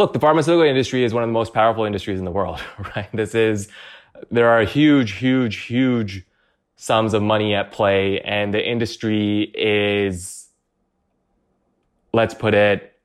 look 0.00 0.12
the 0.12 0.18
pharmaceutical 0.18 0.66
industry 0.66 1.04
is 1.04 1.14
one 1.14 1.22
of 1.22 1.28
the 1.28 1.32
most 1.32 1.52
powerful 1.54 1.84
industries 1.84 2.18
in 2.18 2.24
the 2.24 2.30
world 2.30 2.60
right 2.96 3.08
this 3.12 3.34
is 3.34 3.68
there 4.30 4.48
are 4.48 4.62
huge 4.64 5.12
huge 5.12 5.56
huge 5.56 6.24
sums 6.80 7.12
of 7.12 7.22
money 7.22 7.54
at 7.54 7.70
play 7.72 8.22
and 8.22 8.54
the 8.54 8.66
industry 8.66 9.52
is, 9.54 10.48
let's 12.14 12.32
put 12.32 12.54
it 12.54 12.98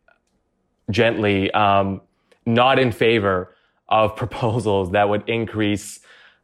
gently, 0.89 1.51
um, 1.51 1.99
not 2.45 2.79
in 2.79 2.89
favor 2.89 3.53
of 3.89 4.15
proposals 4.23 4.91
that 4.91 5.10
would 5.10 5.27
increase 5.27 5.99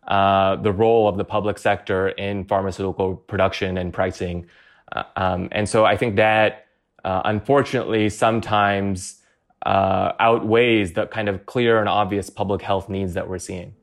uh, 0.10 0.58
the 0.58 0.74
role 0.74 1.08
of 1.08 1.16
the 1.16 1.24
public 1.24 1.58
sector 1.58 2.10
in 2.10 2.44
pharmaceutical 2.44 3.16
production 3.16 3.78
and 3.78 3.94
pricing. 3.94 4.46
Uh, 4.92 5.04
um, 5.16 5.48
and 5.54 5.70
so 5.70 5.86
I 5.86 5.96
think 5.96 6.18
that 6.18 6.68
uh, 7.06 7.22
unfortunately 7.24 8.10
sometimes 8.10 9.21
uh, 9.66 10.14
outweighs 10.20 10.94
the 10.94 11.08
kind 11.08 11.30
of 11.30 11.46
clear 11.46 11.80
and 11.80 11.88
obvious 11.88 12.30
public 12.30 12.62
health 12.62 12.90
needs 12.90 13.14
that 13.14 13.30
we're 13.30 13.40
seeing. 13.40 13.74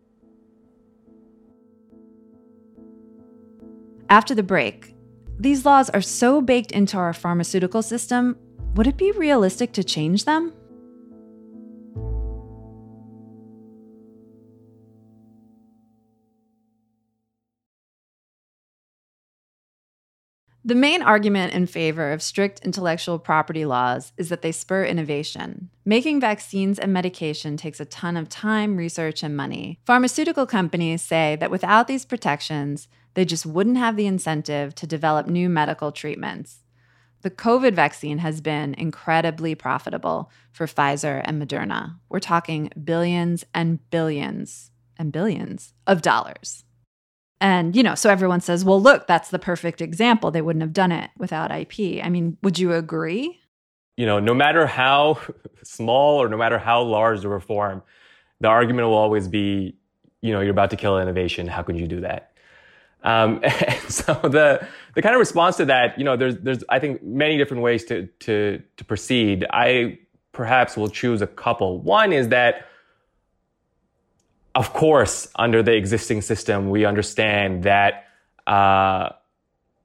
After 4.11 4.35
the 4.35 4.43
break, 4.43 4.95
these 5.39 5.65
laws 5.65 5.91
are 5.91 6.01
so 6.01 6.41
baked 6.41 6.73
into 6.73 6.97
our 6.97 7.13
pharmaceutical 7.13 7.83
system, 7.83 8.37
would 8.75 8.87
it 8.87 8.97
be 8.97 9.13
realistic 9.13 9.73
to 9.73 9.85
change 9.85 10.25
them? 10.25 10.53
The 20.69 20.75
main 20.75 21.01
argument 21.01 21.55
in 21.55 21.67
favor 21.67 22.13
of 22.13 22.21
strict 22.21 22.61
intellectual 22.63 23.19
property 23.19 23.65
laws 23.65 24.13
is 24.19 24.29
that 24.29 24.43
they 24.43 24.53
spur 24.53 24.85
innovation. 24.85 25.71
Making 25.87 26.21
vaccines 26.21 26.79
and 26.79 26.93
medication 26.93 27.57
takes 27.57 27.81
a 27.81 27.87
ton 27.87 28.19
of 28.19 28.29
time, 28.29 28.77
research, 28.77 29.23
and 29.23 29.35
money. 29.35 29.81
Pharmaceutical 29.87 30.45
companies 30.45 31.01
say 31.01 31.39
that 31.41 31.51
without 31.51 31.89
these 31.89 32.05
protections, 32.05 32.87
they 33.15 33.25
just 33.25 33.47
wouldn't 33.47 33.79
have 33.79 33.97
the 33.97 34.07
incentive 34.07 34.75
to 34.75 34.87
develop 34.87 35.27
new 35.27 35.49
medical 35.49 35.91
treatments. 35.91 36.59
The 37.23 37.31
COVID 37.31 37.73
vaccine 37.73 38.19
has 38.19 38.43
been 38.43 38.75
incredibly 38.75 39.55
profitable 39.55 40.31
for 40.53 40.67
Pfizer 40.67 41.23
and 41.25 41.43
Moderna. 41.43 41.95
We're 42.11 42.21
talking 42.21 42.71
billions 42.85 43.43
and 43.55 43.79
billions 43.89 44.71
and 44.99 45.13
billions 45.13 45.73
of 45.87 46.03
dollars. 46.03 46.65
And, 47.41 47.77
you 47.77 47.83
know, 47.83 47.95
so 47.95 48.11
everyone 48.11 48.41
says, 48.41 48.65
well, 48.65 48.81
look, 48.81 49.07
that's 49.07 49.31
the 49.31 49.39
perfect 49.39 49.81
example. 49.81 50.31
They 50.31 50.43
wouldn't 50.43 50.63
have 50.63 50.73
done 50.73 50.93
it 50.93 51.11
without 51.17 51.51
IP. 51.51 52.05
I 52.05 52.09
mean, 52.09 52.37
would 52.43 52.59
you 52.59 52.73
agree? 52.73 53.39
You 53.97 54.07
know, 54.07 54.19
no 54.19 54.35
matter 54.35 54.67
how 54.67 55.19
small 55.63 56.21
or 56.23 56.29
no 56.29 56.37
matter 56.37 56.59
how 56.59 56.83
large 56.83 57.23
the 57.23 57.29
reform, 57.29 57.83
the 58.41 58.49
argument 58.49 58.89
will 58.89 58.95
always 58.95 59.29
be, 59.29 59.77
you 60.21 60.33
know, 60.33 60.41
you're 60.41 60.51
about 60.51 60.71
to 60.71 60.77
kill 60.77 60.99
innovation. 60.99 61.47
How 61.47 61.63
could 61.63 61.77
you 61.77 61.87
do 61.87 62.01
that? 62.01 62.33
Um, 63.05 63.43
so 63.89 64.15
the 64.15 64.67
the 64.95 65.03
kind 65.03 65.15
of 65.15 65.21
response 65.21 65.57
to 65.59 65.65
that, 65.67 65.99
you 65.99 66.05
know, 66.05 66.17
there's 66.17 66.37
there's 66.39 66.65
I 66.69 66.79
think 66.79 67.03
many 67.03 67.39
different 67.39 67.63
ways 67.63 67.85
to 67.87 68.07
to 68.21 68.63
to 68.77 68.85
proceed. 68.85 69.47
I 69.51 69.99
perhaps 70.33 70.77
will 70.77 70.89
choose 70.89 71.23
a 71.23 71.27
couple. 71.27 71.81
One 71.81 72.13
is 72.13 72.29
that, 72.29 72.67
of 74.59 74.73
course, 74.73 75.29
under 75.37 75.63
the 75.63 75.75
existing 75.77 76.21
system, 76.21 76.69
we 76.69 76.85
understand 76.85 77.63
that 77.63 78.07
uh, 78.45 79.11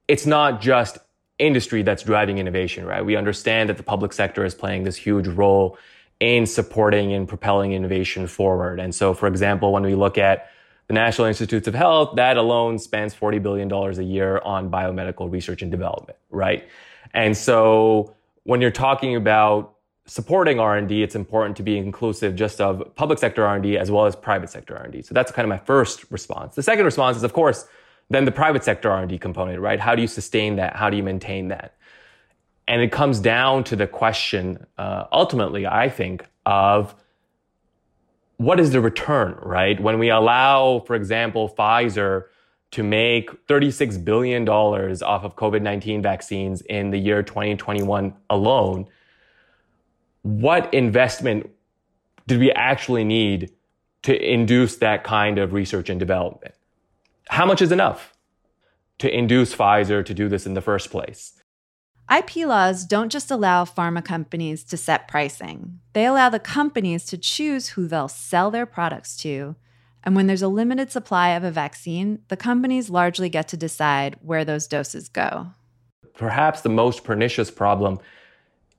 it's 0.08 0.26
not 0.26 0.62
just 0.62 0.98
industry 1.38 1.84
that's 1.84 2.02
driving 2.02 2.40
innovation, 2.40 2.84
right? 2.84 3.06
We 3.06 3.16
understand 3.16 3.70
that 3.70 3.78
the 3.78 3.84
public 3.84 4.14
sector 4.14 4.44
is 4.44 4.56
playing 4.56 4.84
this 4.84 4.96
huge 4.96 5.28
role 5.28 5.78
in 6.20 6.48
supporting 6.48 7.14
and 7.14 7.28
propelling 7.28 7.74
innovation 7.74 8.26
forward. 8.26 8.80
And 8.80 8.96
so, 8.96 9.14
for 9.14 9.28
example, 9.28 9.72
when 9.72 9.84
we 9.84 9.94
look 9.94 10.18
at 10.18 10.50
the 10.88 10.96
National 10.96 11.28
Institutes 11.28 11.68
of 11.68 11.76
Health, 11.76 12.16
that 12.16 12.38
alone 12.38 12.80
spends 12.80 13.14
$40 13.14 13.44
billion 13.44 13.72
a 13.72 14.02
year 14.02 14.40
on 14.40 14.72
biomedical 14.72 15.32
research 15.32 15.62
and 15.62 15.70
development, 15.70 16.18
right? 16.32 16.68
And 17.14 17.38
so 17.38 18.16
when 18.42 18.60
you're 18.60 18.72
talking 18.72 19.16
about 19.16 19.73
supporting 20.06 20.60
R&D, 20.60 21.02
it's 21.02 21.16
important 21.16 21.56
to 21.58 21.64
be 21.64 21.78
inclusive 21.78 22.36
just 22.36 22.60
of 22.60 22.94
public 22.96 23.20
sector 23.20 23.46
R&D 23.46 23.78
as 23.78 23.90
well 23.90 24.06
as 24.06 24.16
private 24.16 24.50
sector 24.50 24.78
R&D. 24.78 25.02
So 25.04 25.14
that's 25.14 25.32
kind 25.32 25.46
of 25.46 25.50
my 25.50 25.66
first 25.66 26.06
response. 26.12 26.56
The 26.56 26.64
second 26.64 26.86
response 26.86 27.18
is, 27.18 27.24
of 27.24 27.34
course, 27.34 27.68
then 28.10 28.26
the 28.26 28.32
private 28.32 28.64
sector 28.64 28.92
R&D 28.92 29.18
component, 29.20 29.60
right? 29.60 29.80
How 29.80 29.96
do 29.96 30.02
you 30.02 30.08
sustain 30.08 30.58
that? 30.58 30.76
How 30.76 30.90
do 30.90 30.98
you 30.98 31.04
maintain 31.04 31.48
that? 31.50 31.76
And 32.68 32.82
it 32.82 32.92
comes 32.92 33.20
down 33.20 33.64
to 33.66 33.76
the 33.76 33.88
question, 33.88 34.66
uh, 34.78 35.06
ultimately, 35.12 35.66
I 35.66 35.90
think, 35.90 36.26
of 36.46 36.96
what 38.38 38.60
is 38.60 38.72
the 38.72 38.82
return, 38.82 39.38
right? 39.42 39.80
When 39.80 40.00
we 40.00 40.10
allow, 40.10 40.80
for 40.86 40.96
example, 40.96 41.54
Pfizer 41.58 42.26
to 42.72 42.84
make 42.84 43.30
$36 43.48 44.04
billion 44.04 44.48
off 44.50 45.24
of 45.24 45.36
COVID 45.36 45.62
19 45.62 46.02
vaccines 46.02 46.62
in 46.62 46.90
the 46.90 46.98
year 46.98 47.22
2021 47.22 48.14
alone, 48.30 48.88
what 50.24 50.74
investment 50.74 51.50
did 52.28 52.40
we 52.40 52.52
actually 52.52 53.04
need 53.04 53.52
to 54.04 54.32
induce 54.32 54.78
that 54.78 55.04
kind 55.04 55.38
of 55.38 55.54
research 55.54 55.90
and 55.90 56.00
development? 56.00 56.56
How 57.30 57.46
much 57.46 57.62
is 57.62 57.72
enough 57.72 58.14
to 59.00 59.16
induce 59.16 59.56
Pfizer 59.56 60.04
to 60.06 60.14
do 60.14 60.28
this 60.28 60.46
in 60.46 60.54
the 60.54 60.62
first 60.62 60.90
place? 60.90 61.34
IP 62.14 62.46
laws 62.46 62.86
don't 62.86 63.12
just 63.12 63.32
allow 63.32 63.64
pharma 63.64 64.04
companies 64.04 64.64
to 64.66 64.78
set 64.78 65.08
pricing, 65.08 65.80
they 65.94 66.06
allow 66.06 66.30
the 66.30 66.40
companies 66.40 67.06
to 67.06 67.18
choose 67.18 67.70
who 67.70 67.88
they'll 67.88 68.08
sell 68.08 68.52
their 68.52 68.66
products 68.66 69.16
to. 69.18 69.56
And 70.04 70.18
when 70.18 70.28
there's 70.28 70.42
a 70.42 70.50
limited 70.50 70.92
supply 70.92 71.30
of 71.30 71.46
a 71.46 71.52
vaccine, 71.52 72.20
the 72.28 72.36
companies 72.36 72.90
largely 72.90 73.30
get 73.30 73.48
to 73.50 73.58
decide 73.58 74.18
where 74.22 74.44
those 74.44 74.68
doses 74.68 75.08
go. 75.08 75.52
Perhaps 76.14 76.60
the 76.60 76.70
most 76.70 77.06
pernicious 77.06 77.50
problem 77.50 78.00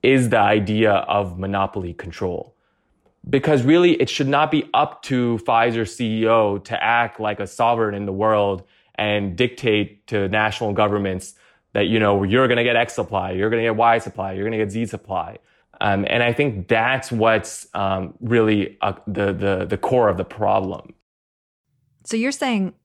is 0.05 0.29
the 0.29 0.39
idea 0.39 0.91
of 0.91 1.39
monopoly 1.39 1.93
control. 1.93 2.55
Because 3.27 3.63
really, 3.63 3.93
it 3.93 4.09
should 4.09 4.27
not 4.27 4.51
be 4.51 4.69
up 4.73 5.01
to 5.03 5.39
Pfizer 5.43 5.81
CEO 5.81 6.63
to 6.63 6.83
act 6.83 7.19
like 7.19 7.39
a 7.39 7.47
sovereign 7.47 7.95
in 7.95 8.05
the 8.05 8.13
world 8.13 8.63
and 8.95 9.35
dictate 9.35 10.05
to 10.07 10.29
national 10.29 10.73
governments 10.73 11.33
that, 11.73 11.87
you 11.87 11.99
know, 11.99 12.23
you're 12.23 12.47
going 12.47 12.57
to 12.57 12.63
get 12.63 12.75
X 12.75 12.93
supply, 12.93 13.31
you're 13.31 13.49
going 13.49 13.61
to 13.61 13.67
get 13.67 13.75
Y 13.75 13.97
supply, 13.97 14.33
you're 14.33 14.47
going 14.47 14.57
to 14.57 14.63
get 14.63 14.71
Z 14.71 14.85
supply. 14.85 15.39
Um, 15.81 16.05
and 16.07 16.23
I 16.23 16.31
think 16.31 16.67
that's 16.67 17.11
what's 17.11 17.67
um, 17.73 18.13
really 18.21 18.77
uh, 18.81 18.93
the, 19.07 19.33
the, 19.33 19.65
the 19.65 19.77
core 19.77 20.07
of 20.07 20.17
the 20.17 20.23
problem. 20.23 20.93
So 22.05 22.15
you're 22.15 22.31
saying 22.31 22.75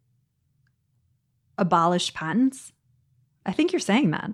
abolish 1.60 2.12
patents? 2.14 2.72
I 3.46 3.52
think 3.52 3.72
you're 3.72 3.78
saying 3.78 4.10
that. 4.10 4.32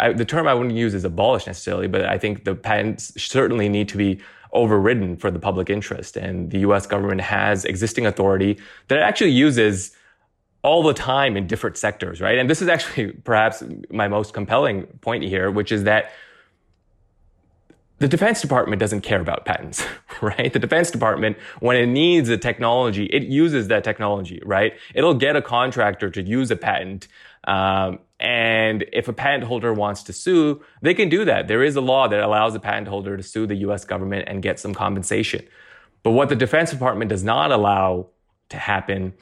I, 0.00 0.12
the 0.12 0.24
term 0.24 0.48
I 0.48 0.54
wouldn't 0.54 0.74
use 0.74 0.94
is 0.94 1.04
abolish 1.04 1.46
necessarily, 1.46 1.86
but 1.86 2.04
I 2.04 2.18
think 2.18 2.44
the 2.44 2.54
patents 2.54 3.12
certainly 3.22 3.68
need 3.68 3.88
to 3.90 3.96
be 3.96 4.20
overridden 4.52 5.16
for 5.16 5.30
the 5.30 5.38
public 5.38 5.70
interest. 5.70 6.16
And 6.16 6.50
the 6.50 6.60
US 6.60 6.86
government 6.86 7.20
has 7.20 7.64
existing 7.64 8.06
authority 8.06 8.58
that 8.88 8.98
it 8.98 9.02
actually 9.02 9.30
uses 9.30 9.92
all 10.62 10.82
the 10.82 10.94
time 10.94 11.36
in 11.36 11.46
different 11.46 11.76
sectors, 11.76 12.20
right? 12.20 12.38
And 12.38 12.50
this 12.50 12.60
is 12.60 12.68
actually 12.68 13.12
perhaps 13.12 13.62
my 13.90 14.08
most 14.08 14.34
compelling 14.34 14.86
point 15.00 15.24
here, 15.24 15.50
which 15.50 15.72
is 15.72 15.84
that 15.84 16.12
the 18.00 18.08
Defense 18.08 18.40
Department 18.40 18.80
doesn't 18.80 19.02
care 19.02 19.20
about 19.20 19.44
patents, 19.44 19.84
right? 20.22 20.50
The 20.52 20.58
Defense 20.58 20.90
Department, 20.90 21.36
when 21.60 21.76
it 21.76 21.86
needs 21.86 22.30
a 22.30 22.38
technology, 22.38 23.04
it 23.06 23.24
uses 23.24 23.68
that 23.68 23.84
technology, 23.84 24.42
right? 24.44 24.72
It'll 24.94 25.14
get 25.14 25.36
a 25.36 25.42
contractor 25.42 26.10
to 26.10 26.22
use 26.22 26.50
a 26.50 26.56
patent. 26.56 27.08
Um, 27.44 27.98
and 28.18 28.86
if 28.92 29.08
a 29.08 29.12
patent 29.12 29.44
holder 29.44 29.74
wants 29.74 30.02
to 30.04 30.14
sue, 30.14 30.62
they 30.80 30.94
can 30.94 31.10
do 31.10 31.26
that. 31.26 31.46
There 31.46 31.62
is 31.62 31.76
a 31.76 31.82
law 31.82 32.08
that 32.08 32.20
allows 32.20 32.54
a 32.54 32.60
patent 32.60 32.88
holder 32.88 33.18
to 33.18 33.22
sue 33.22 33.46
the 33.46 33.56
US 33.56 33.84
government 33.84 34.24
and 34.28 34.42
get 34.42 34.58
some 34.58 34.72
compensation. 34.72 35.46
But 36.02 36.12
what 36.12 36.30
the 36.30 36.36
Defense 36.36 36.70
Department 36.70 37.10
does 37.10 37.22
not 37.22 37.52
allow 37.52 38.08
to 38.48 38.56
happen 38.56 39.12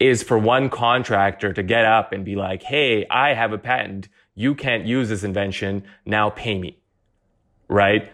is 0.00 0.22
for 0.22 0.38
one 0.38 0.68
contractor 0.68 1.54
to 1.54 1.62
get 1.62 1.86
up 1.86 2.12
and 2.12 2.26
be 2.26 2.36
like, 2.36 2.62
Hey, 2.62 3.06
I 3.10 3.32
have 3.32 3.54
a 3.54 3.58
patent. 3.58 4.08
You 4.34 4.54
can't 4.54 4.84
use 4.84 5.08
this 5.08 5.24
invention. 5.24 5.84
Now 6.04 6.28
pay 6.28 6.58
me. 6.58 6.78
Right? 7.68 8.12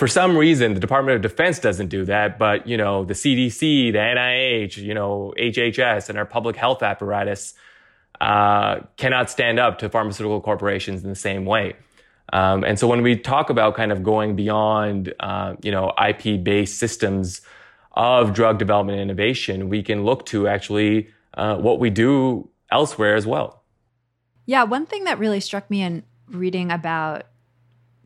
For 0.00 0.08
some 0.08 0.34
reason, 0.34 0.72
the 0.72 0.80
Department 0.80 1.16
of 1.16 1.20
Defense 1.20 1.58
doesn't 1.58 1.88
do 1.88 2.06
that, 2.06 2.38
but 2.38 2.66
you 2.66 2.78
know, 2.78 3.04
the 3.04 3.12
CDC, 3.12 3.92
the 3.92 3.98
NIH, 3.98 4.78
you 4.78 4.94
know, 4.94 5.34
HHS 5.38 6.08
and 6.08 6.16
our 6.16 6.24
public 6.24 6.56
health 6.56 6.82
apparatus, 6.82 7.52
uh, 8.18 8.80
cannot 8.96 9.28
stand 9.28 9.58
up 9.58 9.78
to 9.80 9.90
pharmaceutical 9.90 10.40
corporations 10.40 11.04
in 11.04 11.10
the 11.10 11.14
same 11.14 11.44
way. 11.44 11.76
Um, 12.32 12.64
and 12.64 12.78
so 12.78 12.88
when 12.88 13.02
we 13.02 13.14
talk 13.14 13.50
about 13.50 13.74
kind 13.74 13.92
of 13.92 14.02
going 14.02 14.36
beyond, 14.36 15.12
uh, 15.20 15.56
you 15.62 15.70
know, 15.70 15.92
IP 16.02 16.42
based 16.42 16.78
systems, 16.78 17.42
of 17.92 18.32
drug 18.32 18.58
development 18.58 19.00
innovation, 19.00 19.68
we 19.68 19.82
can 19.82 20.04
look 20.04 20.24
to 20.24 20.48
actually 20.48 21.10
uh, 21.34 21.56
what 21.56 21.78
we 21.78 21.90
do 21.90 22.48
elsewhere 22.72 23.16
as 23.16 23.26
well. 23.26 23.64
Yeah, 24.46 24.62
one 24.62 24.86
thing 24.86 25.04
that 25.04 25.18
really 25.18 25.40
struck 25.40 25.68
me 25.68 25.82
in 25.82 26.04
reading 26.30 26.70
about 26.70 27.24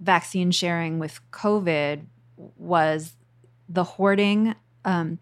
vaccine 0.05 0.51
sharing 0.51 0.99
with 0.99 1.21
COVID 1.33 2.05
was 2.57 3.15
the 3.69 3.85
hoarding. 3.85 4.55
Um, 4.85 5.19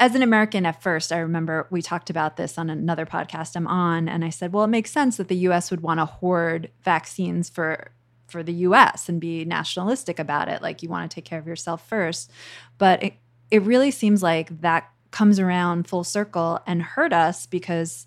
as 0.00 0.14
an 0.16 0.22
American 0.22 0.66
at 0.66 0.82
first, 0.82 1.12
I 1.12 1.18
remember 1.18 1.68
we 1.70 1.80
talked 1.80 2.10
about 2.10 2.36
this 2.36 2.58
on 2.58 2.68
another 2.68 3.06
podcast 3.06 3.54
I'm 3.54 3.68
on, 3.68 4.08
and 4.08 4.24
I 4.24 4.30
said, 4.30 4.52
well, 4.52 4.64
it 4.64 4.68
makes 4.68 4.90
sense 4.90 5.16
that 5.16 5.28
the 5.28 5.36
US 5.36 5.70
would 5.70 5.80
want 5.80 6.00
to 6.00 6.06
hoard 6.06 6.70
vaccines 6.82 7.48
for 7.48 7.92
for 8.26 8.42
the 8.42 8.52
US 8.52 9.08
and 9.08 9.20
be 9.20 9.44
nationalistic 9.44 10.18
about 10.18 10.48
it. 10.48 10.62
Like 10.62 10.82
you 10.82 10.88
want 10.88 11.08
to 11.08 11.14
take 11.14 11.26
care 11.26 11.38
of 11.38 11.46
yourself 11.46 11.86
first. 11.86 12.30
But 12.78 13.02
it, 13.02 13.14
it 13.50 13.62
really 13.62 13.90
seems 13.90 14.22
like 14.22 14.62
that 14.62 14.90
comes 15.10 15.38
around 15.38 15.86
full 15.86 16.02
circle 16.02 16.58
and 16.66 16.82
hurt 16.82 17.12
us 17.12 17.44
because 17.44 18.06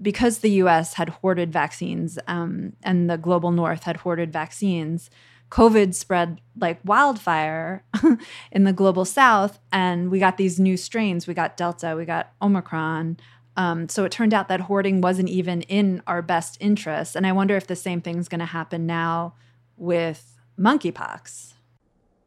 because 0.00 0.38
the 0.38 0.50
U.S. 0.50 0.94
had 0.94 1.08
hoarded 1.08 1.52
vaccines 1.52 2.18
um, 2.26 2.74
and 2.82 3.10
the 3.10 3.18
global 3.18 3.50
North 3.50 3.84
had 3.84 3.98
hoarded 3.98 4.32
vaccines. 4.32 5.10
COVID 5.50 5.94
spread 5.94 6.40
like 6.58 6.80
wildfire 6.82 7.84
in 8.52 8.64
the 8.64 8.72
global 8.72 9.04
South, 9.04 9.60
and 9.70 10.10
we 10.10 10.18
got 10.18 10.38
these 10.38 10.58
new 10.58 10.78
strains. 10.78 11.26
We 11.26 11.34
got 11.34 11.58
Delta, 11.58 11.94
we 11.96 12.06
got 12.06 12.32
Omicron. 12.40 13.18
Um, 13.56 13.88
so 13.88 14.04
it 14.04 14.12
turned 14.12 14.32
out 14.32 14.48
that 14.48 14.60
hoarding 14.60 15.02
wasn't 15.02 15.28
even 15.28 15.62
in 15.62 16.02
our 16.06 16.22
best 16.22 16.56
interest. 16.58 17.14
And 17.14 17.26
I 17.26 17.32
wonder 17.32 17.54
if 17.54 17.66
the 17.66 17.76
same 17.76 18.00
thing's 18.00 18.28
going 18.28 18.38
to 18.38 18.46
happen 18.46 18.86
now 18.86 19.34
with 19.76 20.38
monkeypox. 20.58 21.52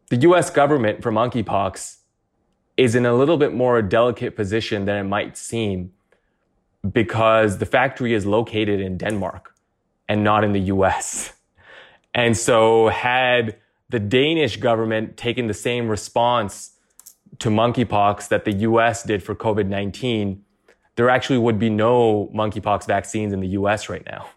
The 0.09 0.17
US 0.17 0.51
government 0.51 1.01
for 1.01 1.11
monkeypox 1.11 1.97
is 2.77 2.93
in 2.93 3.05
a 3.05 3.15
little 3.15 3.37
bit 3.37 3.53
more 3.53 3.81
delicate 3.81 4.35
position 4.35 4.85
than 4.85 4.97
it 4.97 5.07
might 5.07 5.37
seem 5.37 5.91
because 6.93 7.57
the 7.57 7.65
factory 7.65 8.13
is 8.13 8.25
located 8.25 8.79
in 8.79 8.97
Denmark 8.97 9.53
and 10.07 10.23
not 10.23 10.43
in 10.43 10.53
the 10.53 10.61
US. 10.61 11.33
And 12.13 12.37
so 12.37 12.89
had 12.89 13.57
the 13.89 13.99
Danish 13.99 14.57
government 14.57 15.17
taken 15.17 15.47
the 15.47 15.53
same 15.53 15.87
response 15.87 16.71
to 17.39 17.49
monkeypox 17.49 18.29
that 18.29 18.45
the 18.45 18.53
US 18.53 19.03
did 19.03 19.21
for 19.23 19.35
COVID-19, 19.35 20.39
there 20.95 21.09
actually 21.09 21.39
would 21.39 21.59
be 21.59 21.69
no 21.69 22.31
monkeypox 22.33 22.87
vaccines 22.87 23.33
in 23.33 23.41
the 23.41 23.49
US 23.49 23.89
right 23.89 24.05
now, 24.05 24.27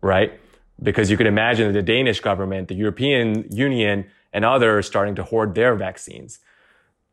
right? 0.00 0.38
Because 0.82 1.10
you 1.10 1.16
can 1.16 1.26
imagine 1.26 1.66
that 1.68 1.72
the 1.72 1.82
Danish 1.82 2.20
government, 2.20 2.68
the 2.68 2.74
European 2.74 3.46
Union, 3.50 4.06
and 4.32 4.44
others 4.44 4.86
starting 4.86 5.14
to 5.14 5.24
hoard 5.24 5.54
their 5.54 5.74
vaccines. 5.74 6.40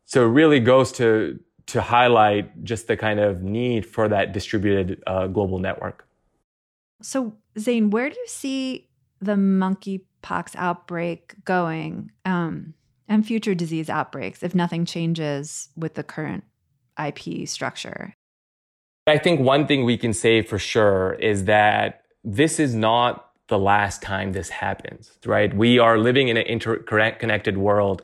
So 0.05 0.23
it 0.25 0.29
really 0.29 0.59
goes 0.59 0.91
to 0.93 1.39
to 1.67 1.82
highlight 1.82 2.63
just 2.63 2.88
the 2.88 2.95
kind 2.95 3.19
of 3.19 3.41
need 3.41 3.86
for 3.86 4.08
that 4.08 4.34
distributed 4.34 5.01
uh, 5.08 5.28
global 5.28 5.60
network. 5.60 6.08
So 7.01 7.34
Zain, 7.58 7.89
where 7.89 8.10
do 8.10 8.15
you 8.15 8.28
see 8.28 8.88
the 9.21 9.34
monkeypox 9.34 10.56
outbreak 10.56 11.36
going, 11.43 12.12
um, 12.23 12.73
and 13.08 13.25
future 13.25 13.54
disease 13.54 13.89
outbreaks 13.89 14.43
if 14.43 14.56
nothing 14.56 14.86
changes 14.86 15.69
with 15.75 15.95
the 15.95 16.04
current 16.04 16.43
IP 17.04 17.47
structure? 17.47 18.15
I 19.08 19.17
think 19.17 19.39
one 19.39 19.67
thing 19.67 19.86
we 19.86 19.97
can 19.97 20.13
say 20.13 20.41
for 20.41 20.58
sure 20.58 21.13
is 21.13 21.45
that 21.45 22.06
this 22.23 22.60
is 22.60 22.73
not 22.73 23.30
the 23.47 23.60
last 23.60 24.01
time 24.01 24.34
this 24.34 24.49
happens, 24.49 25.12
right? 25.25 25.56
We 25.56 25.78
are 25.78 25.99
living 25.99 26.30
in 26.30 26.38
an 26.38 26.45
interconnected 26.47 27.58
world 27.58 28.01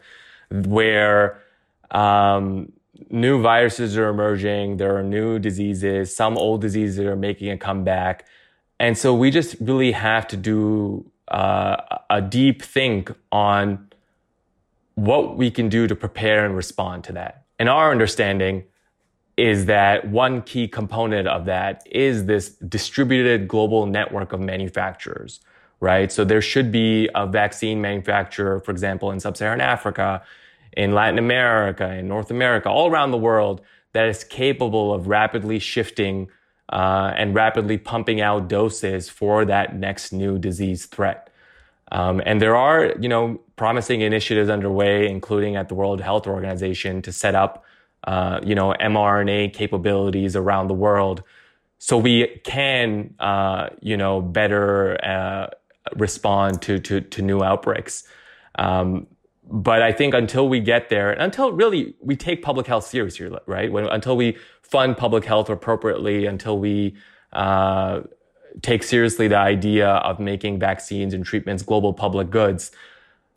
where 0.52 1.42
um, 1.90 2.72
new 3.10 3.42
viruses 3.42 3.98
are 3.98 4.10
emerging. 4.10 4.78
There 4.78 4.96
are 4.98 5.04
new 5.04 5.40
diseases. 5.40 6.16
Some 6.16 6.38
old 6.38 6.62
diseases 6.62 7.00
are 7.00 7.16
making 7.16 7.50
a 7.52 7.58
comeback. 7.58 8.26
And 8.80 8.98
so 8.98 9.14
we 9.14 9.32
just 9.32 9.56
really 9.60 9.92
have 9.92 10.28
to 10.30 10.38
do 10.38 11.10
uh, 11.28 11.78
a 12.10 12.22
deep 12.22 12.62
think 12.62 13.12
on 13.32 13.88
what 14.96 15.38
we 15.38 15.50
can 15.50 15.70
do 15.70 15.88
to 15.88 15.96
prepare 15.96 16.46
and 16.46 16.56
respond 16.56 17.04
to 17.06 17.14
that. 17.14 17.46
And 17.60 17.70
our 17.70 17.92
understanding 17.92 18.66
is 19.38 19.66
that 19.66 20.10
one 20.10 20.42
key 20.42 20.68
component 20.68 21.28
of 21.28 21.46
that 21.46 21.84
is 21.90 22.26
this 22.26 22.50
distributed 22.50 23.48
global 23.48 23.86
network 23.86 24.34
of 24.34 24.40
manufacturers, 24.40 25.40
right? 25.80 26.12
So 26.12 26.26
there 26.26 26.42
should 26.42 26.72
be 26.72 27.10
a 27.16 27.26
vaccine 27.26 27.82
manufacturer, 27.82 28.60
for 28.60 28.72
example, 28.72 29.12
in 29.12 29.20
sub-Saharan 29.20 29.62
Africa, 29.62 30.22
in 30.74 30.94
Latin 30.94 31.20
America, 31.20 31.92
in 31.94 32.08
North 32.08 32.32
America, 32.32 32.70
all 32.70 32.90
around 32.90 33.12
the 33.12 33.18
world 33.18 33.62
that 33.94 34.08
is 34.08 34.24
capable 34.24 34.94
of 34.94 35.08
rapidly 35.08 35.60
shifting 35.60 36.30
uh, 36.70 37.14
and 37.18 37.36
rapidly 37.36 37.78
pumping 37.78 38.22
out 38.22 38.48
doses 38.48 39.10
for 39.10 39.44
that 39.46 39.76
next 39.76 40.14
new 40.14 40.40
disease 40.40 40.86
threat. 40.86 41.30
Um, 41.92 42.22
and 42.26 42.42
there 42.42 42.56
are, 42.56 42.94
you 43.00 43.10
know, 43.10 43.42
promising 43.58 44.00
initiatives 44.00 44.50
underway, 44.50 45.10
including 45.10 45.58
at 45.58 45.68
the 45.68 45.76
World 45.76 46.00
Health 46.00 46.26
Organization, 46.26 47.02
to 47.02 47.12
set 47.12 47.36
up 47.36 47.66
uh, 48.04 48.40
you 48.44 48.56
know, 48.56 48.74
mRNA 48.80 49.54
capabilities 49.54 50.36
around 50.36 50.68
the 50.68 50.74
world, 50.74 51.24
so 51.78 51.98
we 51.98 52.28
can, 52.44 53.14
uh, 53.20 53.70
you 53.80 53.98
know, 53.98 54.22
better 54.22 55.04
uh, 55.06 55.48
respond 55.96 56.62
to, 56.64 56.80
to 56.80 57.02
to 57.02 57.22
new 57.22 57.44
outbreaks. 57.44 58.04
Um, 58.56 59.08
but 59.52 59.82
I 59.82 59.92
think 59.92 60.14
until 60.14 60.48
we 60.48 60.62
get 60.62 60.90
there, 60.90 61.12
and 61.12 61.22
until 61.22 61.52
really 61.52 61.94
we 62.00 62.16
take 62.16 62.42
public 62.42 62.68
health 62.68 62.88
seriously, 62.88 63.30
right? 63.46 63.72
When, 63.72 63.86
until 63.86 64.16
we 64.16 64.38
fund 64.62 64.96
public 64.96 65.26
health 65.26 65.50
appropriately, 65.50 66.26
until 66.26 66.58
we 66.58 66.96
uh, 67.34 68.02
take 68.62 68.84
seriously 68.84 69.28
the 69.28 69.38
idea 69.38 69.90
of 69.90 70.20
making 70.20 70.58
vaccines 70.58 71.14
and 71.14 71.26
treatments 71.26 71.64
global 71.64 71.94
public 71.94 72.30
goods, 72.30 72.72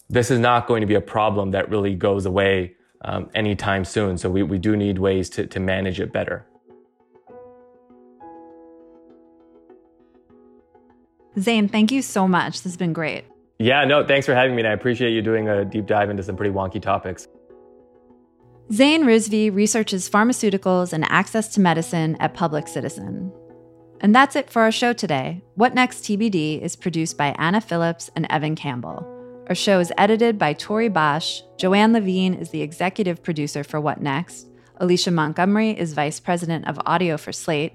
this 0.08 0.30
is 0.30 0.38
not 0.38 0.68
going 0.68 0.82
to 0.82 0.86
be 0.86 0.94
a 0.94 1.00
problem 1.00 1.50
that 1.50 1.68
really 1.68 1.94
goes 1.96 2.26
away 2.26 2.76
um, 3.00 3.28
anytime 3.34 3.84
soon. 3.84 4.16
So 4.16 4.30
we, 4.30 4.44
we 4.44 4.58
do 4.58 4.76
need 4.76 4.98
ways 4.98 5.28
to, 5.30 5.46
to 5.48 5.58
manage 5.58 5.98
it 6.00 6.12
better. 6.12 6.46
Zain, 11.40 11.66
thank 11.66 11.90
you 11.90 12.02
so 12.02 12.28
much. 12.28 12.62
This 12.62 12.72
has 12.72 12.76
been 12.76 12.92
great. 12.92 13.24
Yeah, 13.58 13.84
no, 13.84 14.04
thanks 14.06 14.26
for 14.26 14.34
having 14.34 14.56
me. 14.56 14.62
And 14.62 14.68
I 14.68 14.72
appreciate 14.72 15.10
you 15.10 15.22
doing 15.22 15.48
a 15.48 15.64
deep 15.64 15.86
dive 15.86 16.10
into 16.10 16.22
some 16.22 16.36
pretty 16.36 16.52
wonky 16.52 16.82
topics. 16.82 17.28
Zain 18.72 19.04
Rizvi 19.04 19.54
researches 19.54 20.08
pharmaceuticals 20.08 20.92
and 20.92 21.04
access 21.10 21.48
to 21.54 21.60
medicine 21.60 22.16
at 22.18 22.34
Public 22.34 22.66
Citizen. 22.66 23.30
And 24.00 24.14
that's 24.14 24.36
it 24.36 24.50
for 24.50 24.62
our 24.62 24.72
show 24.72 24.92
today. 24.92 25.42
What 25.54 25.74
Next 25.74 26.04
TBD 26.04 26.60
is 26.60 26.74
produced 26.74 27.16
by 27.16 27.34
Anna 27.38 27.60
Phillips 27.60 28.10
and 28.16 28.26
Evan 28.30 28.56
Campbell. 28.56 29.10
Our 29.48 29.54
show 29.54 29.78
is 29.80 29.92
edited 29.98 30.38
by 30.38 30.54
Tori 30.54 30.88
Bosch. 30.88 31.42
Joanne 31.58 31.92
Levine 31.92 32.34
is 32.34 32.50
the 32.50 32.62
executive 32.62 33.22
producer 33.22 33.62
for 33.62 33.80
What 33.80 34.00
Next. 34.00 34.48
Alicia 34.78 35.10
Montgomery 35.10 35.70
is 35.70 35.92
vice 35.92 36.18
president 36.18 36.66
of 36.66 36.80
audio 36.86 37.16
for 37.16 37.32
Slate. 37.32 37.74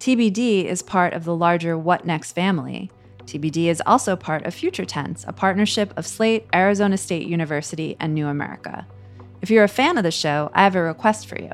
TBD 0.00 0.64
is 0.64 0.82
part 0.82 1.14
of 1.14 1.24
the 1.24 1.34
larger 1.34 1.78
What 1.78 2.04
Next 2.04 2.32
family. 2.32 2.90
TBD 3.26 3.66
is 3.66 3.82
also 3.86 4.16
part 4.16 4.44
of 4.46 4.54
Future 4.54 4.84
Tense, 4.84 5.24
a 5.26 5.32
partnership 5.32 5.92
of 5.96 6.06
Slate, 6.06 6.46
Arizona 6.54 6.96
State 6.96 7.26
University, 7.26 7.96
and 8.00 8.14
New 8.14 8.26
America. 8.26 8.86
If 9.42 9.50
you're 9.50 9.64
a 9.64 9.68
fan 9.68 9.98
of 9.98 10.04
the 10.04 10.10
show, 10.10 10.50
I 10.54 10.62
have 10.62 10.76
a 10.76 10.82
request 10.82 11.26
for 11.26 11.40
you. 11.40 11.50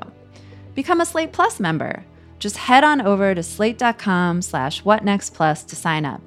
Become 0.75 1.01
a 1.01 1.05
Slate 1.05 1.33
Plus 1.33 1.59
member. 1.59 2.05
Just 2.39 2.57
head 2.57 2.83
on 2.83 3.01
over 3.01 3.35
to 3.35 3.43
slate.com 3.43 4.41
slash 4.41 4.83
whatnextplus 4.83 5.67
to 5.67 5.75
sign 5.75 6.05
up. 6.05 6.21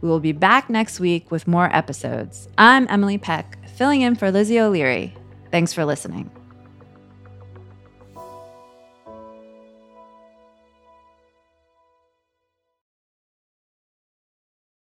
We 0.00 0.08
will 0.08 0.20
be 0.20 0.32
back 0.32 0.70
next 0.70 1.00
week 1.00 1.30
with 1.30 1.48
more 1.48 1.74
episodes. 1.74 2.48
I'm 2.56 2.86
Emily 2.88 3.18
Peck, 3.18 3.58
filling 3.76 4.02
in 4.02 4.14
for 4.14 4.30
Lizzie 4.30 4.60
O'Leary. 4.60 5.14
Thanks 5.50 5.72
for 5.72 5.84
listening. 5.84 6.30